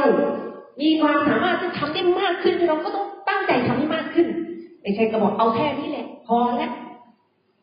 [0.81, 4.27] มีความสามารถที่ทำได้มากขึ้น เราก็ต้องตั้งใจทำให้มากขึ้น
[4.83, 6.73] ไม่ใช่ก็บอกเอาแค่นี้แหละ พอแล้ว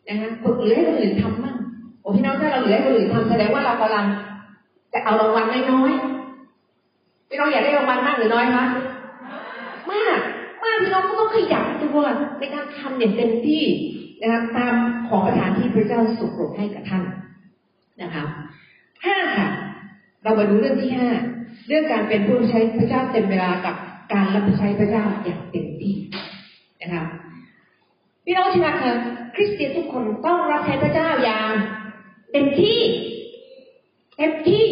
[0.07, 1.57] นะคะฝึกเหลือให้คนอื่นทำมั่ง
[2.01, 4.05] โอ้พี่น้องถ้าเราเหลือให้คนอื่นทำแสดงว่าเรากำลัง
[4.93, 8.65] จะเอารางวัลน้อยๆพี่น้องอยากได้รางวัลมากหรือน้อยคะ
[9.91, 10.19] มาก
[10.63, 11.99] มากพี่น้องก็ต้องขยันตัว
[12.39, 13.63] ในการทำอย่างเต็มที่
[14.21, 14.75] นะคะตาม
[15.07, 17.03] ของประทานที่พระเจ้าสุขโปรดให้กับท่าน
[18.01, 18.23] นะคะ
[19.05, 19.47] ห้าค่ะ
[20.23, 21.09] เรามาดูเรื่องที่ห้า
[21.67, 23.75] เรื่องการเป็นผู้ใช้พระเจ้าเต็มเวลากับ
[24.13, 25.95] การรับใช้พระเจ้าอย่างเต็มที่
[26.81, 27.03] นะคะ
[28.25, 28.93] พี่น้องที่รักค่ะ
[29.35, 31.53] คริสเตียนทุกคนต้องรับใช้พระเจ้าอย่าง
[32.31, 32.79] เต็มที่
[34.17, 34.65] เต็มที่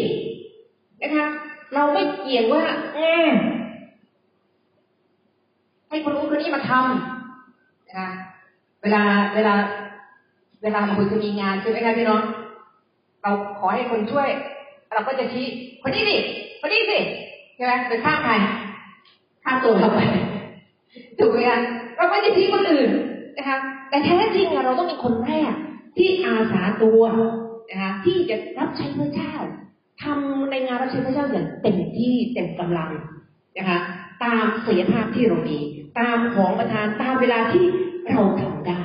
[1.02, 1.26] นะคะ
[1.74, 3.28] เราไม่เกี่ยงว่าเออ
[5.88, 8.10] ให้คนนู้คนนี้มาทำนะคะ
[8.86, 9.54] เวลาเวลา
[10.62, 12.22] เวลาเราจะมีงานใช่ไหมคะพี่น้อง
[13.22, 14.28] เราขอให้คนช่วย
[14.94, 15.46] เราก็จะชี้
[15.82, 16.16] คนนี้สิ
[16.60, 16.98] คนนี้สิ
[17.56, 18.32] ใช่ไหมไปข้ามใคร
[19.44, 20.00] ข้ามตัวเราไป
[21.18, 21.58] ถูกไหมคะ
[21.96, 22.90] เราไม่ได้ชี้คนอื่น
[23.36, 25.52] นะคะแต่แท้จริงเราต้องเป็นคนแรก
[25.96, 27.02] ที่อาสาตัว
[27.70, 29.34] นะคะที่จะรับใช้พระเจ้า
[30.02, 32.90] ทำในงานรับใช้พระเจ้าอย่างเต็มที่เต็มกำลัง
[33.58, 33.78] นะคะ
[34.22, 35.58] ตามศักยภาพที่เรามี
[35.98, 37.64] ตามของประทานตามเวลาที่
[38.08, 38.80] เราทำได้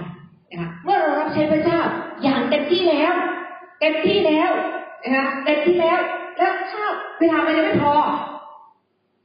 [0.52, 1.80] นะคะเมื่อเรารับใช้พระเจ้า
[2.24, 3.14] อย่างเต็มที่แล้ว
[3.80, 4.50] เต็มที่แล้ว
[5.04, 6.00] นะคะเต็มที่แล้ว
[6.38, 6.84] แล้วถ้า
[7.20, 7.96] เวลามันยังไม่พอ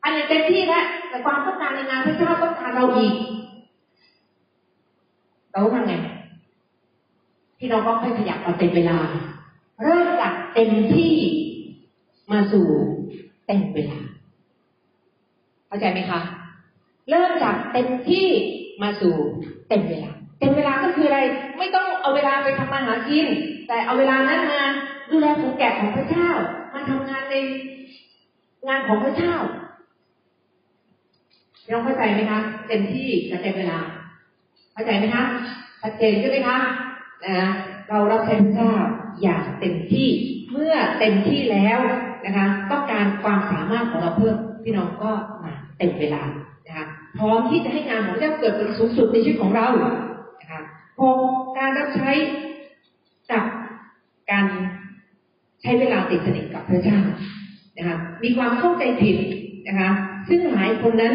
[0.03, 3.15] อันนี้เต็มที่แล้วแต่ความต้องการในงานพระเจ้าต้องการเราอีก
[5.53, 5.95] เราทำไง
[7.59, 8.99] พี่น้องก็ค่อยขยับมาเต็มเวลา
[9.83, 11.13] เริ่มจากเต็มที่
[12.31, 12.67] มาสู่
[13.47, 14.01] เต็มเวลา
[15.67, 16.21] เข้าใจไหมคะ
[17.11, 18.27] เริ่มจากเต็มที่
[18.83, 19.15] มาสู่
[19.69, 21.21] เต็มเวลา เต็มเวลาก็คืออะไร
[21.59, 23.27] ไม่ต้องเอาเวลาไปทำมาหากิน
[23.69, 24.63] แต่เอาเวลานั้นมา
[25.11, 26.29] ดูแลผูแกะของพระเจ้า
[26.75, 27.35] มาทำงานใน
[28.69, 29.35] งานของพระเจ้า
[31.69, 33.79] เราเข้าใจไหมคะ เต็มที่กับเต็มเวลา
[34.73, 35.25] เข้าใจไหมคะ
[35.83, 36.59] ชัดเจนใช่ไหมคะ
[37.25, 37.49] นะ
[37.89, 38.73] เรารับใช้พระเจ้า
[39.23, 40.09] อย่างเต็มที่
[40.53, 41.79] เมื่อเต็มที่แล้ว
[42.25, 45.13] นะคะ ต้องการความสามารถของเราเพิ่มพี่น้องก็
[45.45, 46.23] มาเต็มเวลา
[47.19, 49.67] พร้อมที่จะให้งานของพระเจ้าเกิดเป็นสูงสุดในชีวิตของเรา
[50.41, 50.61] นะคะ
[50.99, 51.09] พอ
[51.59, 52.11] การรับใช้
[53.33, 53.45] กับ
[54.31, 54.47] การ
[55.63, 56.99] ใช้เวลาติดสนิทกับพระเจ้า
[57.79, 59.17] นะคะมีความเข้าใจผิด
[59.69, 59.91] นะคะ
[60.29, 61.15] ซึ่งหลายคนนั้น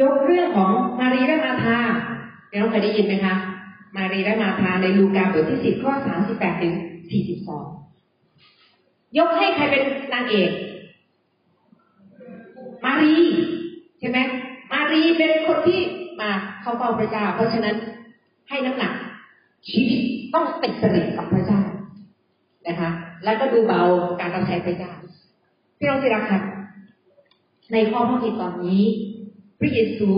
[0.00, 1.78] ยกเรื่องของมารีและมาธา
[2.48, 3.34] เดี๋ยวเราเคยได้ยินไหมคะ
[3.96, 6.74] มารีและมาธาในลูกาบทที่สิบข้อสามสิบแปดถึง
[7.10, 7.64] สี่สิบสอง
[9.18, 10.50] ยกให้ใครเป็นนางเอก
[12.84, 13.14] มารี
[14.00, 14.18] ใช่ไหม
[15.68, 15.80] ที่
[16.20, 16.30] มา
[16.62, 17.76] เข้าเฝ้าพระเจ้า เพราะฉะนั้น
[18.48, 18.92] ให้น้ำหนัก
[19.68, 20.00] ชีวิต
[20.34, 21.60] ต้องติดสนิทกับพระเจ้า
[22.68, 22.90] นะคะ
[23.24, 23.82] แล้วก็ดูเบา
[24.20, 24.92] การรับใช้พระเจ้า
[25.78, 26.42] พี่น้องที่รักครับ
[27.72, 28.82] ในข้อพระคิดตอนนี้
[29.60, 30.10] พระเยซู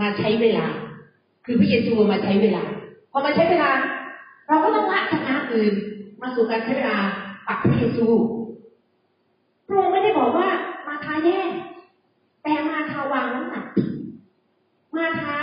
[0.00, 0.66] มาใช้เวลา
[1.44, 2.64] คือพระเยซูมาใช้เวลา
[3.12, 3.70] พอมาใช้เวลา
[4.48, 5.74] เราก็ต้องละคณะอื่น
[6.20, 6.98] มาสู่การใช้เวลา
[7.46, 8.06] ปักพระเยซู
[9.66, 10.48] พระองค์ไม่ได้บอกว่า
[10.86, 11.40] มาทาแย่
[12.46, 13.66] แต่มาทาวางน้ำหนัก
[14.96, 15.40] มาทา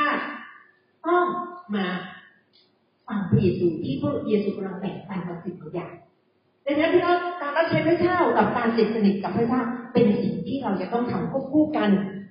[1.05, 1.25] ต้อง
[1.75, 1.85] มา
[3.07, 5.93] ฟังพระเยซูที่พระเยซูกำลังแบ่งปันบางสิ่งบางอย่าง
[6.65, 9.61] ดังนั้นพี่น้องการรับใช้พระเจ้ากับการติดสนิทกับพระเจ้า
[9.93, 11.89] เป็นสิ่งที่เราจะต้องทำควบคู่กัน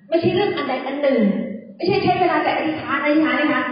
[0.08, 1.20] ไม่ใช่เรื่องอันใดอันหนึ่ง
[1.76, 3.62] ไม่ใช่ใช้เวลาแต่อธิษฐานอธิษฐานนะคะ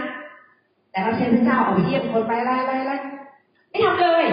[0.91, 2.95] แต่เราใช้พระเจ้าออกไปเยี่ยมคนไปไล่ไล่ไล่
[3.69, 4.23] ไม่ทำเลย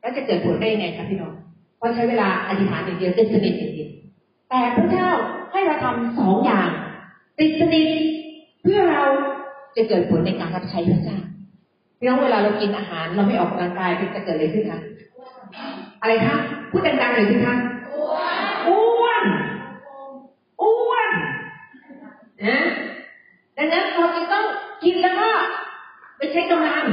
[0.00, 1.32] แล้วจะเกิดผลได้ยังไงครับพี่น้อง
[1.76, 3.90] เพราะใช้เวลาอธิษฐานอย่างเดียวติดสนิทอย่างเดียว
[4.50, 5.08] แต่พระเจ้า
[5.52, 6.68] ให้เราทำสองอย่าง
[7.38, 7.88] ติดสนิท
[8.62, 9.04] เพื่อเรา
[9.76, 11.18] จะเกิดผลในการรับใช้พระเจ้า
[11.98, 14.80] พี่น้องเวลาเรากินอาหารเราไม่ออกกำลังกายเป็นจะเกิดอะไรขึ้นคะ
[16.00, 16.36] อะไรคะ
[16.70, 17.54] พูดดังๆหน่อยสิคะ
[18.68, 19.24] อ้วน
[20.62, 21.08] อ้วน
[22.44, 22.58] นะ
[23.56, 24.44] ดังนั้นเราจึงต้อง
[24.84, 25.28] กินแล้วก็
[26.16, 26.84] ไปใช้กำลัง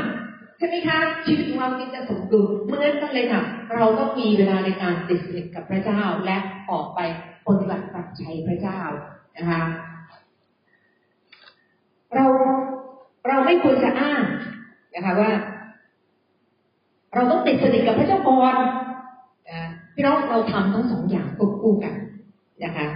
[0.57, 3.41] ใช่ไหมคะชีวิตของเราจึงจะสมดุลเหมือนกันเลยค่ะ
[3.75, 6.37] เราต้องมีเวลาในการติดสนิทกับพระเจ้าและ
[6.71, 6.99] ออกไป
[7.47, 8.79] ปฏิบัติรับใช้พระเจ้า
[9.37, 9.61] นะคะ
[12.15, 12.25] เรา
[13.27, 14.23] เราไม่ควรจะอ้าง
[14.95, 15.31] นะคะว่า
[17.13, 18.55] เราต้องติดสนิทกับพระเจ้าก่อน
[19.49, 19.61] นะ
[19.93, 21.95] พี่น้องเราทำทั้งสองอย่างควบคู่กัน
[22.63, 22.87] นะคะ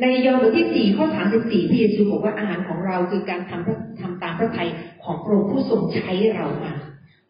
[0.00, 4.68] ในยอห์นบทที่สี่ข้อสามสิบสี่พระเยซูบอกว่าอาหารของเราคือการทำทำตามพระทัย
[5.04, 6.72] ของพระองค์ผู้ทรงใช้เรามา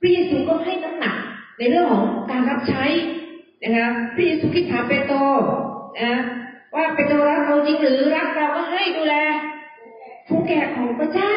[0.01, 1.17] พระเยซูก็ให้น้ำหนัก
[1.59, 2.85] ในเรื่องของการรับใช้
[3.63, 5.17] นะคะพระเยซูคิดถามเปโตร
[6.01, 6.15] นะ
[6.75, 9.15] ว่าเปโตรรักเราจริงหรือรักเราก็ให้ดูแล
[10.29, 11.35] ผู้แก่ของพระเจ้า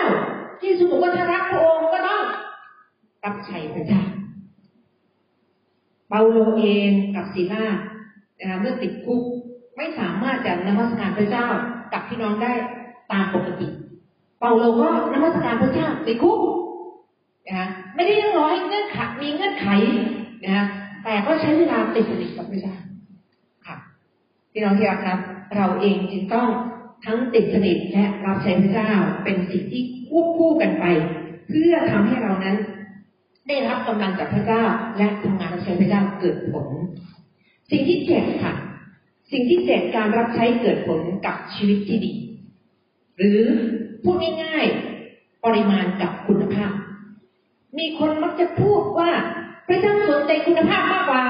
[0.57, 2.23] พระเยซูบอกว่าถ้ารักพระองค์ก็ต้อง
[3.23, 4.03] รับใช้พระเจ้า
[6.09, 7.65] เปาโลเองกับศิลา
[8.39, 9.21] นะคะเมื่อติดคุก
[9.77, 11.47] ไม่สามารถจะนมัสการพระเจ้า
[11.93, 12.51] กับพี่น้องได้
[13.11, 13.67] ตามปกติ
[14.39, 16.39] เปาโลก็นมัสการพระเจ้าติดคุก
[17.47, 19.67] นะคะไม่ได้ยังรอให้เงื่อนไขมีเงื่อนไข
[20.43, 20.65] นะคะ
[21.03, 22.75] แต่ก็ใช้เวลาติดสนิทกับพระเจ้า
[24.59, 25.19] พี่น้องที่รักครับ
[25.55, 26.49] เราเองจึงต้อง
[27.05, 28.91] ทั้งติดสนิทและรับใช้พระเจ้า
[29.23, 30.85] เป็นสิ่งที่ควบคู่กันไป
[31.47, 32.57] เพื่อทำให้เรานั้น
[33.47, 34.63] ได้รับกำลังจากพระเจ้า
[34.97, 36.67] และทำงานรับใช้พระเจ้าเกิดผล
[37.71, 38.53] สิ่งที่เจ็ดค่ะ
[39.31, 42.13] สิ่งที่เจ็ดการรับใช้เกิดผลกับชีวิตที่ดี
[43.17, 43.41] หรือ
[44.03, 46.73] พูดง่ายๆปริมาณกับคุณภาพ
[47.77, 49.11] มีคนมักจะพูดว่า
[49.67, 51.25] พระเจ้าสนใจคุณภาพมากกว่า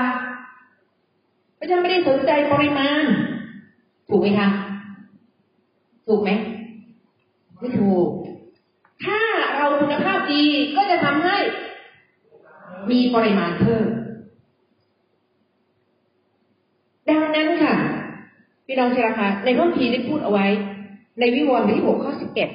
[1.60, 3.04] พระเจ้าไม่ได้สนใจปริมาณ
[4.10, 4.50] ถูกไหมคะ
[6.08, 6.30] ถูกไหม
[7.60, 8.08] ไม่ถูก
[9.04, 9.20] ถ้า
[9.58, 10.44] เราคุณภาพดี
[10.76, 11.38] ก็จะทำให้
[12.92, 13.86] มีปริมาณเพิ่ม
[17.10, 17.76] ดังนั้นค่ะ
[18.66, 20.46] พี่น้องที่รักคะในพระคัมภีร์ได้พูดเอาไว้
[21.20, 22.50] ในวิวรณ์บทที่หกข้อสิบเอ็ด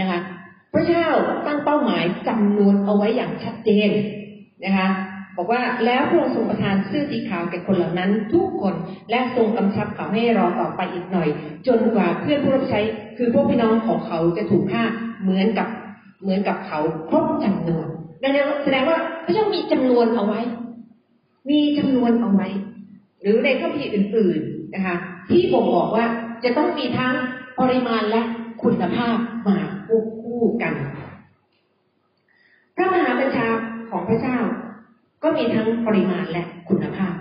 [0.00, 0.18] นะคะ
[0.72, 1.06] พระเจ้า
[1.46, 3.90] ตั้งเป้าหมายจำนวนเอาไว้อย่างชัดเจน
[4.64, 4.88] นะคะ
[5.36, 8.74] บอกว่าแล้วพระองค์ทรงประทานเสื้อสีขาวแก่คนเหล่านั้น ทุกคน
[9.10, 11.28] และทรงกำชับเขาให้รอต่อไปอีกหน่อย
[11.66, 12.80] จนกว่าเพื่อนผู้รับใช้
[13.16, 14.84] คือพวกพี่น้องของเขาจะถูกฆ่า
[15.22, 15.68] เหมือนกับ
[16.22, 17.86] เหมือนกับเขาครบจำนวน
[18.22, 20.40] ดังนั้นแสดงว่าพระเจ้ามีจำนวนเอาไว้
[21.50, 22.48] มีจำนวนเอาไว้
[23.20, 24.96] หรือในข้อพีร์อื่นๆนะคะ
[25.28, 26.06] ที่บ่งบอกว่า
[26.44, 27.14] จะต้องมีทั้ง
[27.58, 28.22] ปริมาณและ
[28.62, 29.16] คุณภาพ
[29.48, 30.74] มาควบคู่กัน
[32.76, 33.46] พระมหาบัญชา
[33.90, 34.38] ของพระเจ้า
[35.38, 37.14] มีทั้งปริมาณและคุณภาพ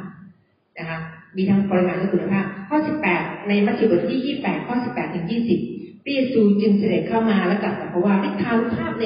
[0.78, 0.99] นะคะ
[1.38, 2.78] มีทั้งปริมาณและคุณภาพ ข้อ
[3.12, 5.25] 18 ในมัทธิวบทที่ 28 ข้อ 18 ถึง
[5.65, 9.06] 20พระเยซูจึงเสด็จเข้ามาและกลับบอกว่าฤทธานุภาพใน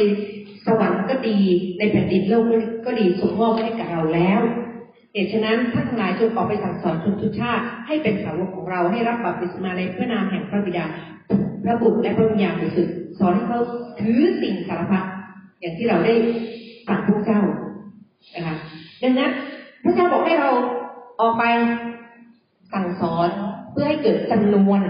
[0.66, 1.40] สวรรค์ก็ดี
[1.80, 2.44] ในแผ่นดินโลก
[2.86, 4.40] ก็ดีส่งมอบให้กับเราแล้ว
[5.14, 10.86] เหตุฉะนั้นท่านทั้งหลายจงออกไปสั่งสอนชนทุกชาติให้เป็นสาวกของเราให้รับบัพติศมาในพระนามแห่งพระบิดา
[11.64, 13.60] พระบุตรและพระวิญญาณบริสุทธิ์สอนให้เขา
[14.02, 15.04] ถือสิ่งสารพัด
[15.60, 16.14] อย่างที่เราได้
[16.88, 17.42] ฟังพวกเจ้า
[18.36, 18.56] นะคะ
[19.02, 19.32] ดังนั้น
[19.84, 20.50] พระเจ้าบอกให้เรา
[21.20, 21.44] ออกไป
[22.74, 23.30] สั่งสอน
[23.72, 24.82] เพื่อให้เกิดจำนวน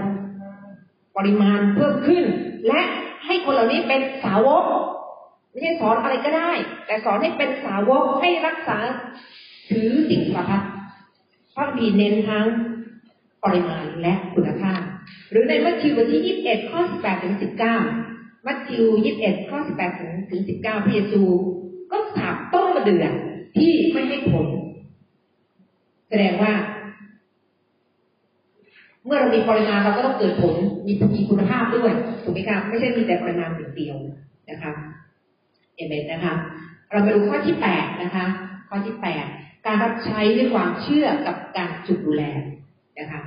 [1.16, 2.24] ปริมาณเพิ่มขึ้น
[2.68, 2.80] และ
[3.26, 4.64] ให้คนเหล่านี้เป็นสาวก
[5.50, 6.52] ไม่ใช่สอนอะไรก็ได้
[6.86, 8.78] แต่สอนให้เป็นสาวกให้รักษา
[9.70, 10.62] ถือสิ่งสารพัด
[11.54, 12.46] พระบีเน้นทั้ง
[13.44, 14.80] ปริมาณและคุณภาพ
[15.30, 17.34] หรือในมัทธิวบทที่ 21 ข้อ 18 ถึง
[17.90, 18.84] 19 มัทธิว
[19.18, 21.22] 21 ข้อ 18 ถึง 19 พระเยซู
[22.84, 23.06] เดื่อ
[23.56, 24.46] ที่ไม่ให้ผล
[26.08, 26.52] แสดงว่า
[29.06, 30.54] เมื่อเรามีปริมาณเราก็ต้องเกิดผล
[30.86, 33.96] มีมีคุณภาพด้วยถูกไหมครับไม่ใช่มีแต่ปริมาณอย่างเดียว
[34.50, 34.72] นะคะ
[35.76, 36.34] เอเมนนะคะ
[36.90, 38.24] เราไปดูข้อที่แปดนะคะ
[38.68, 39.24] ข้อที่แปด
[39.66, 42.22] การรับใช้ด้วยความเชื่อกับการจุดดูแล
[42.98, 43.20] นะคะ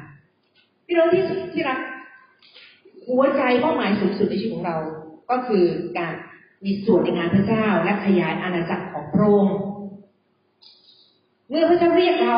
[0.86, 1.80] พี่น้องที่ที่รัก
[3.08, 4.78] หัวใจเป้าหมายสูงสุดในชีวิตของเรา
[5.30, 5.63] ก็คือ
[5.98, 6.13] การ
[6.66, 8.83] มีส่วนในงานพระเจ้าและขยายอาณาจักร
[9.13, 9.56] พระองค์
[11.49, 12.38] เมื่อพระเจ้าเรียกเรา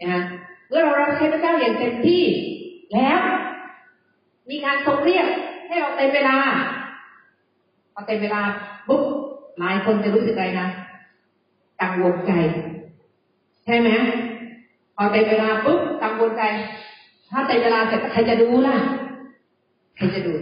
[0.00, 0.22] นะคะ
[0.68, 2.22] เมื่อเรารับใช้พระเจ้าอย่างเต็มที่
[2.94, 3.20] แล้ว
[4.50, 5.26] มีการทรงเรียก
[5.68, 6.38] ให้เราเต็มเวลา
[7.92, 8.42] พอเต็มเวลา
[8.88, 9.02] ปุ๊บ
[9.58, 10.68] หลายคนจะรู้สึกอะไรนะ
[11.80, 12.32] กังวลใจ
[13.64, 13.90] ใช่ไหม
[14.96, 16.42] พอเต็มเวลาปุ๊บกังวลใจ
[17.30, 18.76] ถ้าเต็มเวลาเสร็จใครจะดูล่ะ
[19.96, 20.34] ใครจะดู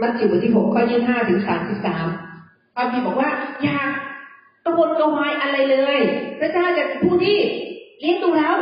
[0.00, 2.06] มัทธิวบทที่หกข้อยี่ห้าถึงสามสิบสาม
[2.74, 3.30] พระพีบอกว่า
[3.62, 3.97] อย่าก
[4.68, 5.98] ระวนกระวายอะไรเลย
[6.40, 7.38] พระเจ้าจะเป็นผู้ที่
[8.00, 8.52] เลี้ยงดูเรา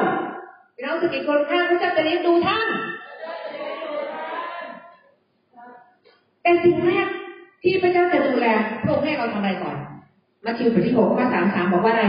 [0.83, 2.67] เราสกิดคนข้างพระเจ้าจะเลี้ยงดูท่าน
[6.43, 7.09] แต่สิ่งแรก
[7.63, 8.47] ที่พระเจ้าจะดูแล
[8.83, 9.77] พระองค์ให้เราทำอะไรก่อน
[10.45, 12.05] มัทธิวบทที่หกข้อสามสามบอกว่าอะไร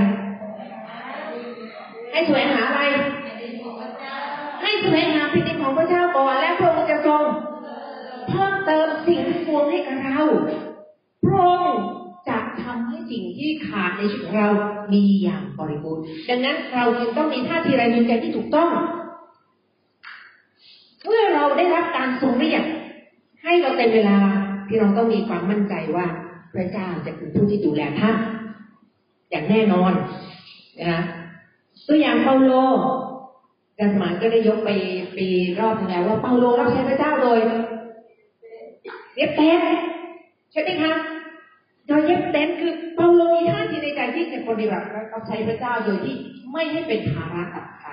[2.12, 2.81] ให้แสวงหาอะไร
[4.62, 7.21] ให้แสวงหาแผ่นดินของพระเจ้าก่อนและพระองค์จะทรง
[8.29, 10.19] เพิ่มเติมสิ่งที่ควรให้กับเรา
[11.23, 11.77] พระองค์
[13.12, 14.50] สิ่งที่ขาดในชีวิตของเรา
[14.93, 18.70] มีอย่างบริบูรณ์ดังนั้นเราจึงต้องมีท่าทีรายยืนใจที่ถูกต้อง
[21.06, 22.63] เมื่อเราได้รับการทรงเรียก
[23.43, 24.17] ให้เราเต็มเวลา
[24.67, 26.06] ที่เราต้องมีความมั่นใจว่า
[26.56, 28.15] พระเจ้าจะเป็นผู้ที่ดูแลท่าน
[29.30, 29.91] อย่างแน่นอน
[30.80, 31.02] นะคะ
[31.88, 32.52] ตัวอย่างเปาโล
[33.70, 34.70] อาจารย์สมานก็ได้ยกไป
[35.17, 35.28] ปี
[35.60, 37.39] รอบนึงแล้วว่าเปาโลรับใช้พระเจ้าโดย
[39.15, 39.62] เย็บเต็น
[40.52, 40.93] ใช่ไหมคะ
[41.88, 46.15] โดยเย็บเต็นคือเปาโลมีท่าทีในใจที่จะปฏิบัติรับใช้พระเจ้าโดยที่
[46.52, 47.89] ไม่ให้เป็นภาระกับใคร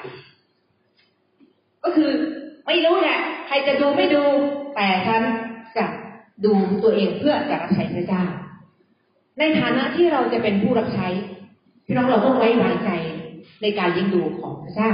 [1.83, 2.11] ก็คือ
[2.67, 4.25] ไม่รู้แหละใครจะดูไม่ดู
[4.75, 5.23] แต่ฉัน
[5.77, 5.87] จะ
[6.45, 6.53] ดู
[6.85, 8.25] ตัวเองเพื่อจะรับใช้พระเจ้า
[9.39, 11.09] ในฐานะที่เราจะเป็นผู้รับใช้
[11.87, 12.91] พี่น้องเราต้องไว้วางใจ
[13.63, 14.93] ในการยิงดูของพระเจ้า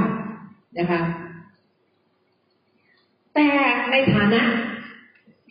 [0.78, 1.00] นะคะ
[3.34, 3.48] แต่
[3.90, 4.42] ในฐานะ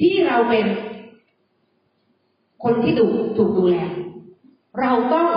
[0.01, 0.65] ที่เราเป็น
[2.63, 3.05] คนที่ดู
[3.37, 3.77] ถูกดูแล
[4.79, 5.29] เราต้อง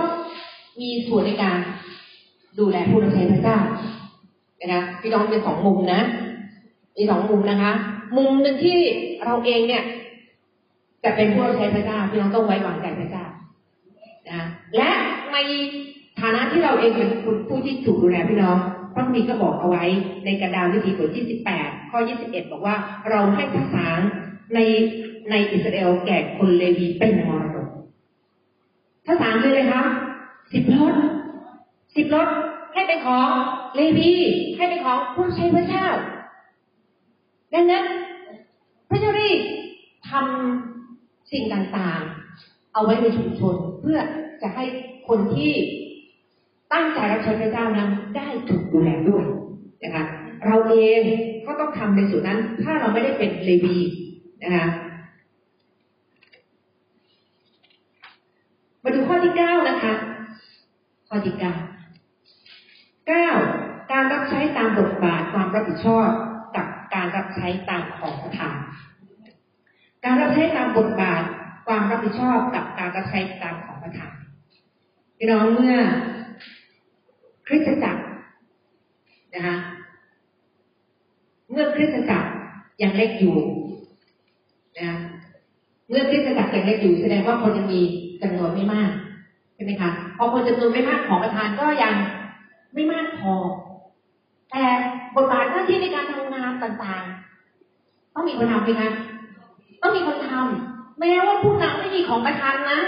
[0.81, 1.59] มีส่วนในการ
[2.59, 3.59] ดูแลผู้รับใช้พระเจ้า
[4.61, 6.01] นะคะพี่น้องเป็นสองมุมนะ
[6.97, 7.73] มีสองมุมนะคะ
[8.17, 8.79] มุมหนึ่งที่
[9.25, 9.83] เราเองเนี่ย
[11.05, 13.25] จะเป็นผู้รับใช้พระเจ้าพี่น้องต้องไว้วางใจพระเจ้า
[14.31, 14.43] นะ
[14.77, 14.91] และ
[15.33, 15.37] ใน
[16.21, 17.11] ฐานะที่เราเองเป็น
[17.49, 18.57] ผู้ที่ถูกดูแลพี่น้อง
[18.95, 19.85] พระคัมภีร์ก็บอกเอาไว้
[20.25, 22.77] ในกระดานวิธีบทที่สิบแปดข้อยี่สิบเอ็ดบอกว่า
[23.11, 23.87] เราให้ภาษา
[24.55, 24.59] ใน
[25.31, 27.69] ในอิสราเอลแก่คนเลวีเป็นมรดก
[29.07, 29.83] ภาษาคืออะไรคะ
[30.53, 30.95] สิบรถ
[31.97, 32.29] สิบรถ
[32.75, 33.29] ให้เป็นของ
[33.77, 34.13] เลวี
[34.57, 35.87] ให้เป็นของผู้ใช้พระเจ้า
[37.55, 37.85] ดังนั้น
[38.89, 39.29] พระเจ้าได้
[40.11, 43.99] ทำสิ่งต่างๆ เอาไว้ในชุมชนเพื่อ
[44.43, 44.65] จะให้
[45.09, 45.53] คนที่
[46.73, 49.25] ตั้งใจรับใช้พระเจ้านั้นได้ถูกดูแลด้วย
[49.83, 50.05] นะคะ
[50.47, 51.03] เราเอง
[51.47, 53.77] ก็ต้องทำในส่วนนั้น ถ้าเราไม่ได้เป็นเลวี
[54.43, 54.67] นะคะ
[58.83, 59.95] มาดูข้อที่เก้านะคะ
[61.09, 61.55] ข้อที่เก้า
[63.09, 63.29] เก้า
[63.93, 66.09] การรับใช้ตามบทบาทความรับผิดชอบ
[66.57, 68.57] กับการรับใช้ตามของประทาน
[70.05, 71.23] การรับใช้ตามบทบาท
[71.67, 74.15] ความรับผิดชอบกับการรับใช้ตามของประทาน
[75.19, 75.77] พี่น้องเมื่อ
[77.47, 78.03] คริสตจักร
[79.35, 79.57] นะคะ
[81.51, 82.31] เมื่อคริสตจักร
[82.83, 83.37] ยังเล็กอยู่
[84.79, 84.93] นะ
[85.89, 87.81] เมื่อคริสตจักรยังเล็กอยู่แสดงว่าคนยังมี
[88.23, 88.91] จำนวนไม่มาก
[89.55, 91.95] ใช่ไหมคะพอคนจำนวนไม่มากของประธานก็ยัง
[92.75, 93.35] ไม่มากพอ
[94.51, 94.65] แต่
[95.17, 98.91] บทบาทหน้าที่ในการทำงานต่างๆ ต้องมีคนทำไหมคะ
[99.83, 102.81] ต้องมีคนทำแม้ว่าผู้นำไม่มีของประธานนะ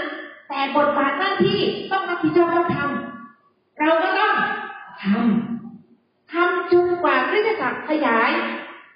[0.49, 1.59] แต่บทบาทหน้าที่
[1.91, 4.35] ต้องรับผิดชอบต้องทำเราก็ต้อง
[5.03, 8.29] ทำทำจนกว่าคริสตจักรขยาย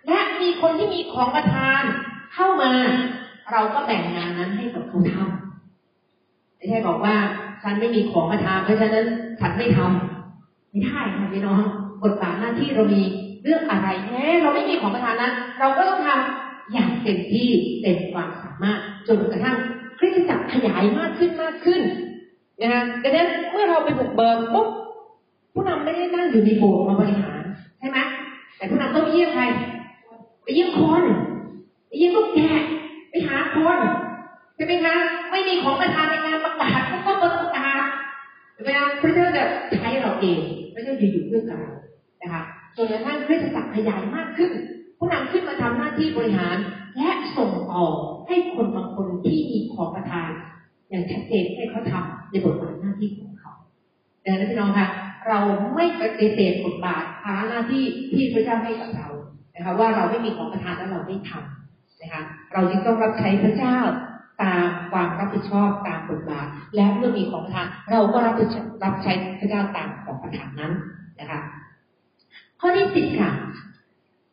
[0.08, 1.84] และมีคนที่มีของประทาน
[2.34, 2.72] เข้ามา
[3.52, 7.16] เราก็แบ่งงานนั้นให้กับเขาทำไม่ใช่บอกว่า
[7.64, 9.06] ฉันไม่มีของประทานเพราะฉะนั้น
[9.40, 11.62] ฉันไม่ทำไม่ได้ค่ะพี่น้อง
[12.04, 13.02] บทบาทหน้าที่เรามี
[13.44, 17.50] เรื่องอะไรแม้เราไม่มีของประทานนั้นเราก็ต้องทำอย่างเต็มที่
[17.82, 19.58] เต็มความสามารถจนกระทั่ง
[20.00, 21.82] คริสตจักรขยายมากขึ้นมากขึ้น
[22.62, 24.68] นะฮะดังนั้นเมื่อเราไปบุกเบิกปุ๊บ
[25.54, 27.44] ผู้นำไม่ได้นั่งอยู่ในโบสถ์มาบริหาร
[27.80, 28.00] ใช่ไหม
[28.58, 29.44] แต่ผู้นำต้องเยี่ยมใคร
[30.44, 31.04] ไปเยี่ยมคน
[32.00, 32.64] ยี่ยมลูกแกะ
[33.10, 33.80] ไปหาคน
[34.56, 34.96] ใช่ไหมคะ
[35.32, 37.82] ไม่มีของประทานในงานประกาศก็ต้องประกาศ
[38.54, 39.44] ใช่ไหมคะพระเจ้าจะ
[39.78, 40.40] ใช้เราเอง
[40.74, 41.74] พระเจ้าจะอยู่ด้วยกับเรา
[42.22, 42.42] นะคะ
[42.76, 44.52] จนกระทั่งคริสตจักรขยายมากขึ้น
[44.98, 46.58] ผู้นำขึ้นมาทำหน้าที่บริหาร
[46.98, 47.86] และส่งต่อ
[48.28, 50.30] ให้คนบางคนที่มีของประทาน
[50.90, 53.54] อย่างชัดเจนให้เขาทำในบทบาทหน้าที่ของเขา
[54.26, 54.88] ดังนั้นพี่น้องคะ
[55.28, 55.40] เรา
[55.76, 59.08] ไม่ปฏิเสธบทบาทภาระหน้าที่ที่พระเจ้าให้กับเรา
[59.56, 61.59] นะคะว่าเราไม่มีของประทานแล้วเราไม่ทำ
[62.02, 62.22] นะคะ
[62.54, 63.78] เราจึงต้องรับใช้พระเจ้า
[64.44, 68.36] ตามความรับผิดชอบตามบทบาทและเมื่อมีของประทานเราก็รับ
[68.84, 70.74] รับใช้พระเจ้าตามของประทานนั้น
[71.20, 71.40] นะคะ
[72.60, 73.32] ข้อที่สิบค่ะ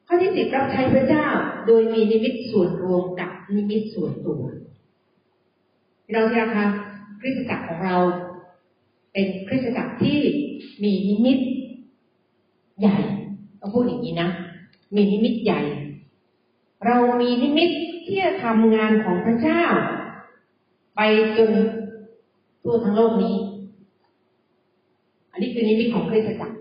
[0.07, 1.27] ข้อที่สิบรับใช้พระเจ้า
[1.67, 4.43] โดยมีนิมิตส่วนรวมกับนิมิตส่วนตัว
[6.13, 6.67] เราที่รักคะ
[7.21, 7.97] คริสตจักรของเรา
[9.13, 10.19] เป็นคริสตจักรที่
[10.83, 11.39] มีนิมิต
[12.81, 12.99] ใหญ่
[13.61, 14.29] ต้องพูดอย่างนี้นะ
[14.95, 15.61] มีนิมิตใหญ่
[16.85, 17.71] เรามีนิมิต
[18.07, 19.63] ที่จะทำงานของพระเจ้า
[20.97, 21.01] ไป
[21.37, 21.51] จน
[22.63, 23.37] ทั่วทั้งโลกนี้
[25.33, 26.57] อันนี้คือนิมิตของคริสตจักร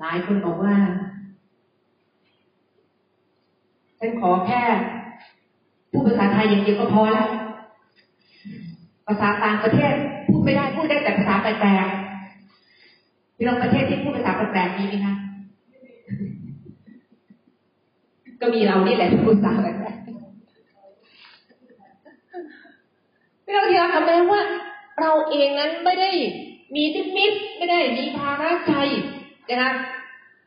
[0.00, 0.74] หลายคนบอกว่า
[3.98, 4.62] ฉันขอแค่
[5.90, 7.28] พูดภาษาไทยอย่างเดียวก็พอแล้ว
[9.06, 9.94] ภาษาต่างประเทศ
[10.28, 15.14] พูดไม่ได้พูดได้แต่ภาษาแปลกๆพี่น้องประเทศที่พูดภาษาแปลกๆมีไหมคะ
[18.42, 20.04] ก็มีเรานี่แหละที่พูดภาษาแปลกๆ
[23.44, 24.42] พี่น้องที่รักคำแม้ว่า
[25.00, 26.10] เราเองนั้นไม่ได้
[26.74, 28.72] มีนิมิตไม่ได้มีภาระใจ
[29.48, 29.70] นะคะ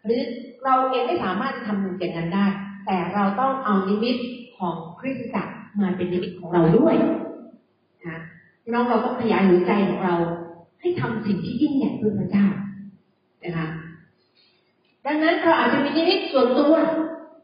[0.05, 0.21] หรือ
[0.65, 2.45] เราเองไม่สามารถทำอย่างนั้นได้
[2.85, 4.17] แต่เราต้องเอานิมิต
[4.57, 6.95] ของคริสตจักรมาเป็นนิมิตของเราด้วย
[8.05, 8.17] นะ
[8.73, 10.15] น้องเราต้องขยายหัวใจของเรา
[10.81, 12.47] ให้ทำสิ่งที่ยิ่งใหญ่เพื่อพระเจ้า
[13.43, 13.67] นะคะ
[15.05, 16.73] ดังนั้นเราอาจจะมีนิมิตส่วนตัว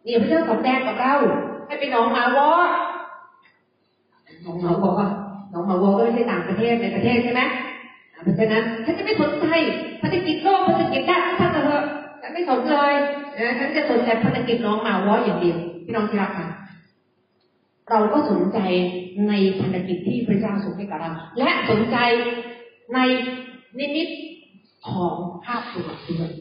[0.06, 1.14] นี่ยพระเจ้าสำแดงกับเรา
[1.68, 2.49] ให้เป็นหนองหมาวอ
[4.43, 4.91] หนองหมาวอ
[5.52, 7.41] หนองหมาวอก็ไม่ใช่ต่างประเทศในประเทศใช่ไหม
[8.24, 9.47] เพราะฉะนั้นฉันจะไม่สนใจ
[10.02, 11.84] ภารกิจโลกภารกิจด้านท่านเถอะ
[12.22, 12.93] ฉันไม่สนเลย
[13.38, 16.47] นะฉันจะสนใจภารกิจน้องหมาวออย่างเดียวพี่น้องที่รักค่ะ
[17.89, 18.60] เราก็สนใจ
[19.28, 21.97] ในภารกิจที่พระเจ้าส่งให้กับเรา และสนใจ
[22.93, 22.99] ใน
[23.80, 24.08] นิมิต
[24.89, 26.32] ของภาพรวมด้วย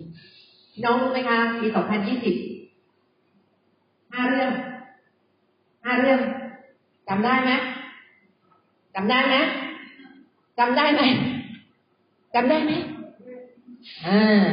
[0.84, 2.49] น้องรู้ไหมคะปี 2020
[4.12, 4.52] ห้าเรื่อง
[5.84, 6.20] ห้าเรื่อง
[7.08, 7.50] จำได้ไหม
[8.94, 9.36] จำได้ไหม
[10.58, 11.02] จำได้ไหม
[12.34, 12.72] จำได้ไหม
[14.06, 14.46] อ่า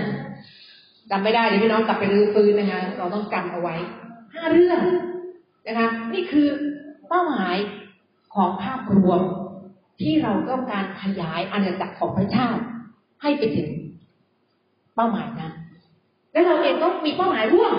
[1.10, 3.76] จำไม่ได้เดี๋ยวพี่น้องกลับไปรื้อฟื้นนะคะ เราต้องจำเอาไว้
[4.34, 4.80] ห้าเรื่อง
[5.66, 6.48] นะคะ นี่คือ
[7.08, 7.56] เป้าหมาย
[8.36, 9.22] ของภาพรวม
[10.02, 12.48] ที่เราต้องการขยายอาณาจักรของพระเจ้า
[13.22, 13.70] ให้ไปถึง
[14.96, 15.54] เป้าหมายนั้น
[16.32, 17.74] แล้วเราเองต้องมีเป้าหมายร่วม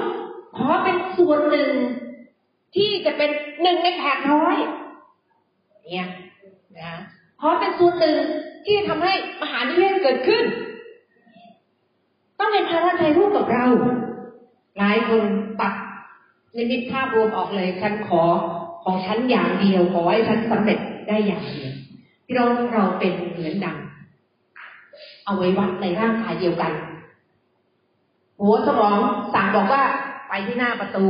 [0.58, 1.72] ขอเป็นส่วนหนึ่ง
[2.76, 3.30] ที่จะเป็น
[3.62, 4.56] หนึ่งในแขกร้อย
[5.90, 6.08] เนี่ย
[6.80, 6.94] นะ
[7.40, 8.18] ขอเป็นส่วนหนึ่ง
[8.64, 10.44] ที่จะทำให้มหานิเวศเกิดขึ้น
[12.38, 13.66] ต้องเป็นภาระใจร่วมกับเรา
[14.78, 15.22] หลายคน
[15.60, 15.74] ตัด
[16.56, 18.22] นิมิตภาพรวมออกเลยฉันขอ
[18.84, 20.78] ของฉันอย่างเดียวขอให้ฉันสำเร็จ
[21.08, 21.72] ได้อย่างเดียว
[22.26, 23.78] พี่น้องเราเป็นเหมือนดัง
[25.24, 26.72] เอาไว้วัดในร่างกายเดียวกัน
[28.40, 28.98] หัวสมอง
[29.34, 29.82] สั่งบอกว่า
[30.46, 31.06] ที่หน้าประตู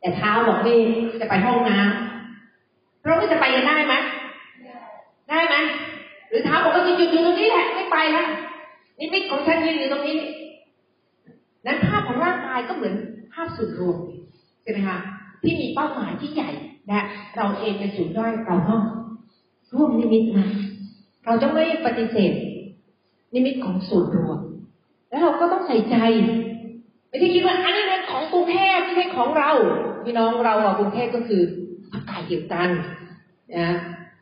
[0.00, 0.78] แต่เท้าบอกนี่
[1.20, 3.94] จะไปห้องน้ำเราก็จะไปกันได้ไหม
[5.30, 5.56] ได้ไหม
[6.28, 8.28] หรือเท้าบอกว่าหยุดอยู่ตรงนี้แหละไม่ไปแล้ว
[8.98, 10.18] นิมิตของฉันยืนอยู่ตรงนี้
[11.66, 12.94] นั้นภาพของร่างกายก็เหมือน
[13.32, 13.98] ภาพส่วนรวม
[14.62, 14.98] ใช่ไหมคะ
[15.42, 16.50] ที่มีเป้าหมายที่ใหญ่
[16.88, 17.00] และ
[17.36, 18.82] เราเองเป็นศูนย์ย่อยเราต้อง
[19.74, 20.46] ร่วมนิมิตมา
[21.24, 22.32] เราจะไม่ปฏิเสธ
[23.34, 24.38] นิมิตของส่วนรวม
[25.08, 25.96] แล้วเราก็ต้องใส่ใจ
[27.10, 29.50] ไม่ใช่คิดว่าอันนี้เป็นของกรุงเทพไม่ใช่ของเรา
[30.04, 31.42] พี่น้องเราอะกรุงเทพก็คือ
[31.92, 32.68] พระกายเดียวกัน
[33.58, 33.70] นะ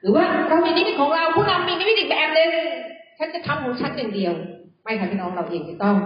[0.00, 2.50] หรือว่าเรามีนิมิตของเราผู้นำมีนิมิตอีกแบบหนึ่ง
[3.18, 4.34] ฉันจะทำของฉันอย่างเดียว
[4.82, 5.96] ไม่ค่ะพี่น้องเราเองจะต้อง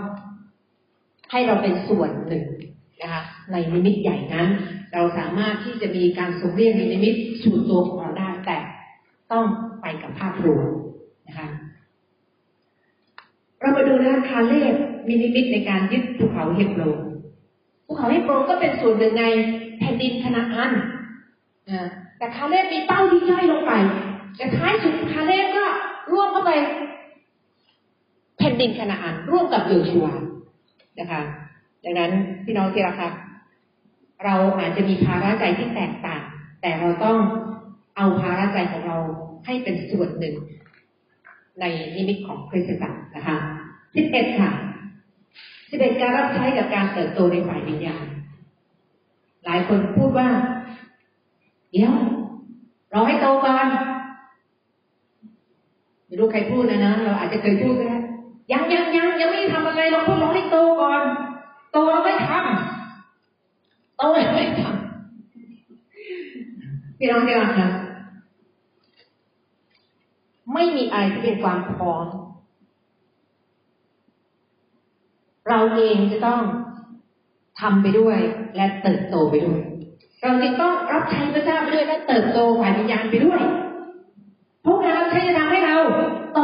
[1.31, 2.45] ให้เราเป็นส่วนหนึ่ง
[3.03, 3.23] นะคะ
[3.53, 4.49] ในนิมิตใหญ่นั้น
[4.95, 8.59] เราสามารถที่จะมีการทรงเรียกในนิมิตส่วนตัวของเราได้แต่
[9.33, 9.45] ต้อง
[9.81, 10.67] ไปกับภาพรวม
[11.29, 11.49] นะคะ
[13.61, 14.65] เรามาดูนะคาเล่
[15.09, 17.01] มีนิมิตในการยึดภูเขาเฮบโรน
[17.87, 19.25] ภูเขาเฮบโรนก็เป็นส่วนหนึ่งใน
[19.79, 20.73] แผ่นดินคณาอัน
[21.71, 21.89] นะ
[22.19, 23.73] แต่คาเล่มีเป้าที่ย่อยลงไป
[24.37, 25.65] แต่ท้ายสุดคาเล่ก็
[26.13, 26.53] ร่วมเข้าไป
[28.39, 30.09] แผ่นดินคณาอันร่วมกับโยชัว
[30.99, 31.21] นะคะ
[31.85, 32.13] ดังนั้น
[32.45, 33.13] พี่น้องที่รักครับ
[34.25, 36.23] เราอาจจะมีภาระใจที่แตกต่าง
[36.63, 37.19] แต่เราต้อง
[37.97, 38.99] เอาภาระใจของเรา
[39.47, 40.35] ให้เป็นส่วนหนึ่ง
[41.61, 43.37] ในนิมิตของคริสตจักรนะคะ
[43.95, 44.51] สิบเอ็ดค่ะ
[45.75, 48.05] สิบเอ็ดการรับใช้กับการเติบโตในฝ่ายวิญญาณ
[49.45, 50.29] หลายคนพูดว่า
[51.73, 51.93] เดี๋ยว
[52.91, 53.67] เราให้โตก่อน
[56.07, 57.99] ไม่รู้ใครพูดนะนะเราอาจจะเคยพูดก็ได้
[58.53, 61.03] ยังยังยังยังไม่ทำอะไรเราพูดเราให้โตก่อน
[61.73, 64.71] โตเราไม่ทำโตเราไม่ทำ
[66.99, 67.73] พี่น้องที่รักครับ
[70.55, 72.07] ไม่มีอะไรที่เป็นความพร้อม
[75.53, 76.41] เราเองจะต้อง
[77.61, 78.19] ทำไปด้วย
[78.57, 79.61] และเติบโตไปด้วย
[80.23, 83.43] เราจึงต้องรับใช้พระเจ้าไปด้วยและเติบโตฝ่ายวิญญาณไปด้วย
[84.65, 85.77] พราะการรับใช้จะทำให้เรา
[86.35, 86.41] โต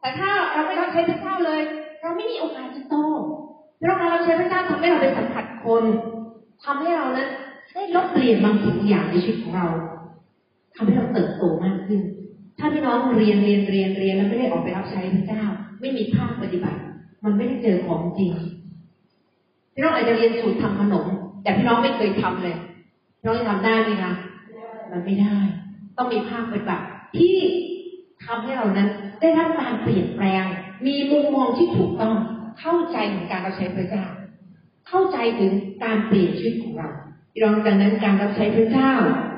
[0.00, 1.62] แต่ถ้าเราไม่รับใช้พระเจ้าเลย
[2.00, 2.96] เราไม่มีโอกาสจะโต
[3.78, 5.84] เพราะการรับใช้พระเจ้าทำให้เราไปสัมผัสคน
[6.64, 7.28] ทำให้เรานั้น
[7.74, 9.68] ได้ลบเปลี่ยนบางสิ่งอย่างในชีวิตของเรา
[10.74, 12.00] ทำให้เราเติบโตมากขึ้น
[12.58, 15.42] ถ้าพี่น้องเรียนเรียนเรียนเรียนแล้วไม่ได้ออกไปรับใช้พระเจ้า
[15.80, 16.80] ไม่มีภาคปฏิบัติ
[17.24, 18.32] มันไม่ได้เจอของจริง
[19.72, 21.06] พี่น้องอาจจะเรียนสูตรทำขนม
[21.42, 22.56] แต่พี่น้องไม่เคยทำเลย
[23.18, 24.12] พี่น้องทำได้ไหมคะ
[24.90, 25.36] มันไม่ได้
[25.96, 26.84] ต้องมีภาคปฏิบัติ
[27.18, 27.36] ที่
[28.24, 28.88] ทำให้เรานั้น
[29.20, 30.44] ได้รับการเปลี่ยนแปลง
[30.86, 32.14] มีมุมมองที่ถูกต้อง
[32.60, 34.04] เข้าใจถึงการรับใช้พระเจ้า
[34.88, 35.52] เข้าใจถึง
[35.84, 36.90] การเปลี่ยนชีวิตของเรา
[37.32, 38.92] พี่น้องดังนั้นการรับใช้พระเจ้า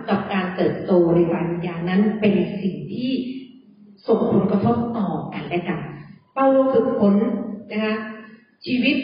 [0.08, 3.10] กับการเติบโตในฝ่ายวิญญาณนั้นเป็นสิ่งที่
[4.06, 5.80] ส่งผลกระทบต่อกันและกัน
[6.34, 7.14] เป้าฝึกฝน
[7.72, 7.94] นะคะ
[8.66, 8.96] ชีวิต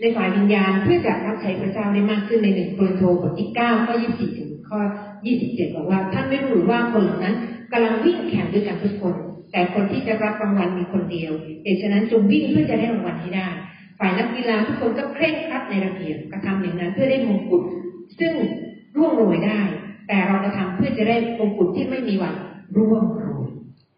[0.00, 4.78] ในฝ่ายวิญญาณเพื่อจะรับใช้พระเจ้าได้มากขึ้นในหนึ่งโครินโตบทที่เก้าข้อยี่สิบสี่ถึงข้อ
[5.26, 7.36] ยี่สิบเจ็ดบอกว่า ท่านไม่รู้หรือว่าคนเหล่านั้น
[7.72, 9.14] กำลังวิ่งแข่งด้วยกันทุกคน
[9.52, 11.32] แต่คนที่จะรับรางวัลมีคนเดียว
[11.62, 13.48] เหตุฉะนั้นจงวิ่งเพื่อจะได้รางวัลให้ได้
[13.98, 17.62] ฝ่ายนักกีฬาทุกคนก็เคร่งครัดในระเบียบกระทำอย่างนั้นเพื่อได้มงกุฎ
[18.18, 18.32] ซึ่ง
[18.96, 19.60] ร่วงโรยได้
[20.08, 22.34] แต่เรากระทำเพื่อจะได้มงกุฎที่ไม่มีวัน
[22.76, 23.48] ร่วงโรย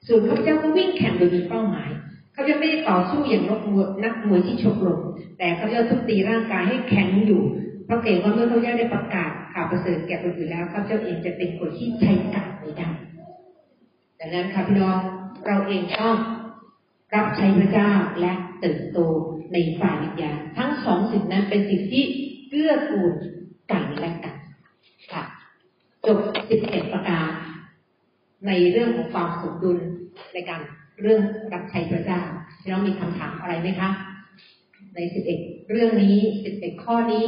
[0.06, 1.90] ส่วนข้าพเจ้าก็วิ่งแข่งโดยมีเป้าหมาย
[2.38, 5.00] เขาจะไม่ต่อสู้อย่างนักมวยนักมวยที่ชกลม
[5.38, 7.42] แต่เขาจะทุบตีร่างกายให้แข็งอยู่
[7.84, 12.90] เพราะเกรงว่าเมื่อเขาได้ประกาศข่าวประเสริฐแก่คนอื่นแล้วข้าพเจ้าเองจะเป็นคนที่ใช้กาดไม่ได้
[14.18, 15.00] ดังนั้นค่ะพี่น้อง
[15.46, 16.16] เราเองต้อง
[17.14, 18.98] รับใช้พระเจ้าและเติบโต
[19.52, 22.04] ในฝ่ายวิญญาณทั้งสองสิ่งนั้นเป็นสิ่งที่
[22.48, 23.12] เกื้อกูล
[23.70, 24.36] กันและกัน
[25.12, 25.24] ค่ะ
[26.06, 26.18] จบ
[26.50, 27.30] สิบเอ็ดประการ
[28.46, 29.78] ในเรื่องของความสมดุล
[30.34, 30.60] ในการ
[31.02, 31.20] เรื่อง
[31.52, 32.20] รับใช้พระเจ้า
[32.60, 33.90] พี่น้องมีคำถามอะไรไหมคะ
[34.94, 35.38] ในสิบเอ็ด
[35.70, 37.26] เรื่องนี้สิบเอ็ดข้อนี้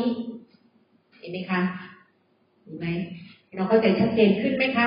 [1.19, 1.61] เห็นไหมคะ
[2.63, 2.87] เห็นไหม
[3.57, 4.87] น้องเข้าใจชัดเจนขึ้นไหมคะ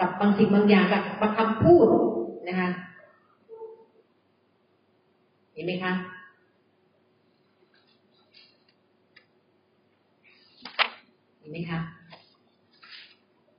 [0.00, 1.86] กับบางสิ่งบางอย่างกับบางคำพูด
[2.48, 2.68] นะคะ
[5.52, 5.92] เห็นไหมคะ
[11.38, 11.80] เห็นไหมคะ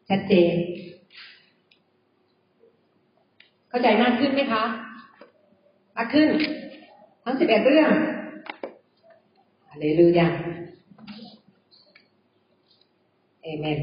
[0.10, 0.56] ชัดเจน
[3.78, 4.64] เข้าใจมากขึ้นไหมคะ
[5.96, 6.30] มากขึ้น
[7.24, 7.90] ทั้งสิบเอ็ดเรื่อง
[9.70, 10.32] อะไรลือยัง
[13.42, 13.80] เอเมน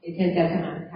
[0.00, 0.89] ดิฉันจะสมัคร